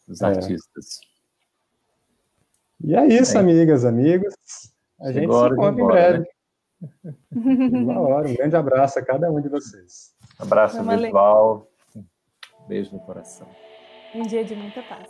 dos 0.07 0.21
é. 0.21 0.25
artistas. 0.25 0.99
E 2.83 2.95
é 2.95 3.07
isso, 3.07 3.35
é. 3.35 3.39
amigas, 3.39 3.83
amigos. 3.83 4.35
A 5.01 5.11
gente 5.11 5.25
Agora, 5.25 5.49
se 5.49 5.53
encontra 5.55 5.81
em 5.81 5.87
breve. 5.87 6.19
Né? 6.19 6.25
Uma 7.31 7.99
hora. 8.01 8.27
Um 8.27 8.35
grande 8.35 8.55
abraço 8.55 8.99
a 8.99 9.01
cada 9.05 9.31
um 9.31 9.41
de 9.41 9.49
vocês. 9.49 10.13
Abraço 10.39 10.83
virtual. 10.83 11.67
Beijo 12.67 12.93
no 12.93 12.99
coração. 12.99 13.47
Um 14.13 14.23
dia 14.23 14.43
de 14.43 14.55
muita 14.55 14.81
paz. 14.83 15.07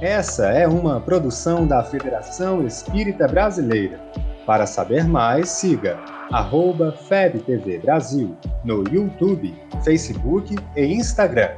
Essa 0.00 0.46
é 0.52 0.66
uma 0.66 1.00
produção 1.00 1.66
da 1.66 1.82
Federação 1.82 2.64
Espírita 2.66 3.26
Brasileira. 3.26 4.00
Para 4.46 4.66
saber 4.66 5.06
mais, 5.06 5.50
siga 5.50 5.98
arroba 6.30 6.92
FebTV 6.92 7.78
Brasil 7.78 8.36
no 8.64 8.84
YouTube, 8.88 9.54
Facebook 9.84 10.54
e 10.76 10.84
Instagram. 10.86 11.50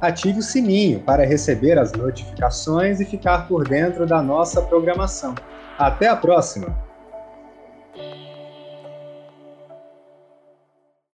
Ative 0.00 0.38
o 0.38 0.42
sininho 0.42 1.00
para 1.00 1.24
receber 1.24 1.78
as 1.78 1.92
notificações 1.92 3.00
e 3.00 3.04
ficar 3.04 3.46
por 3.46 3.68
dentro 3.68 4.06
da 4.06 4.22
nossa 4.22 4.62
programação. 4.62 5.34
Até 5.78 6.08
a 6.08 6.16
próxima! 6.16 6.91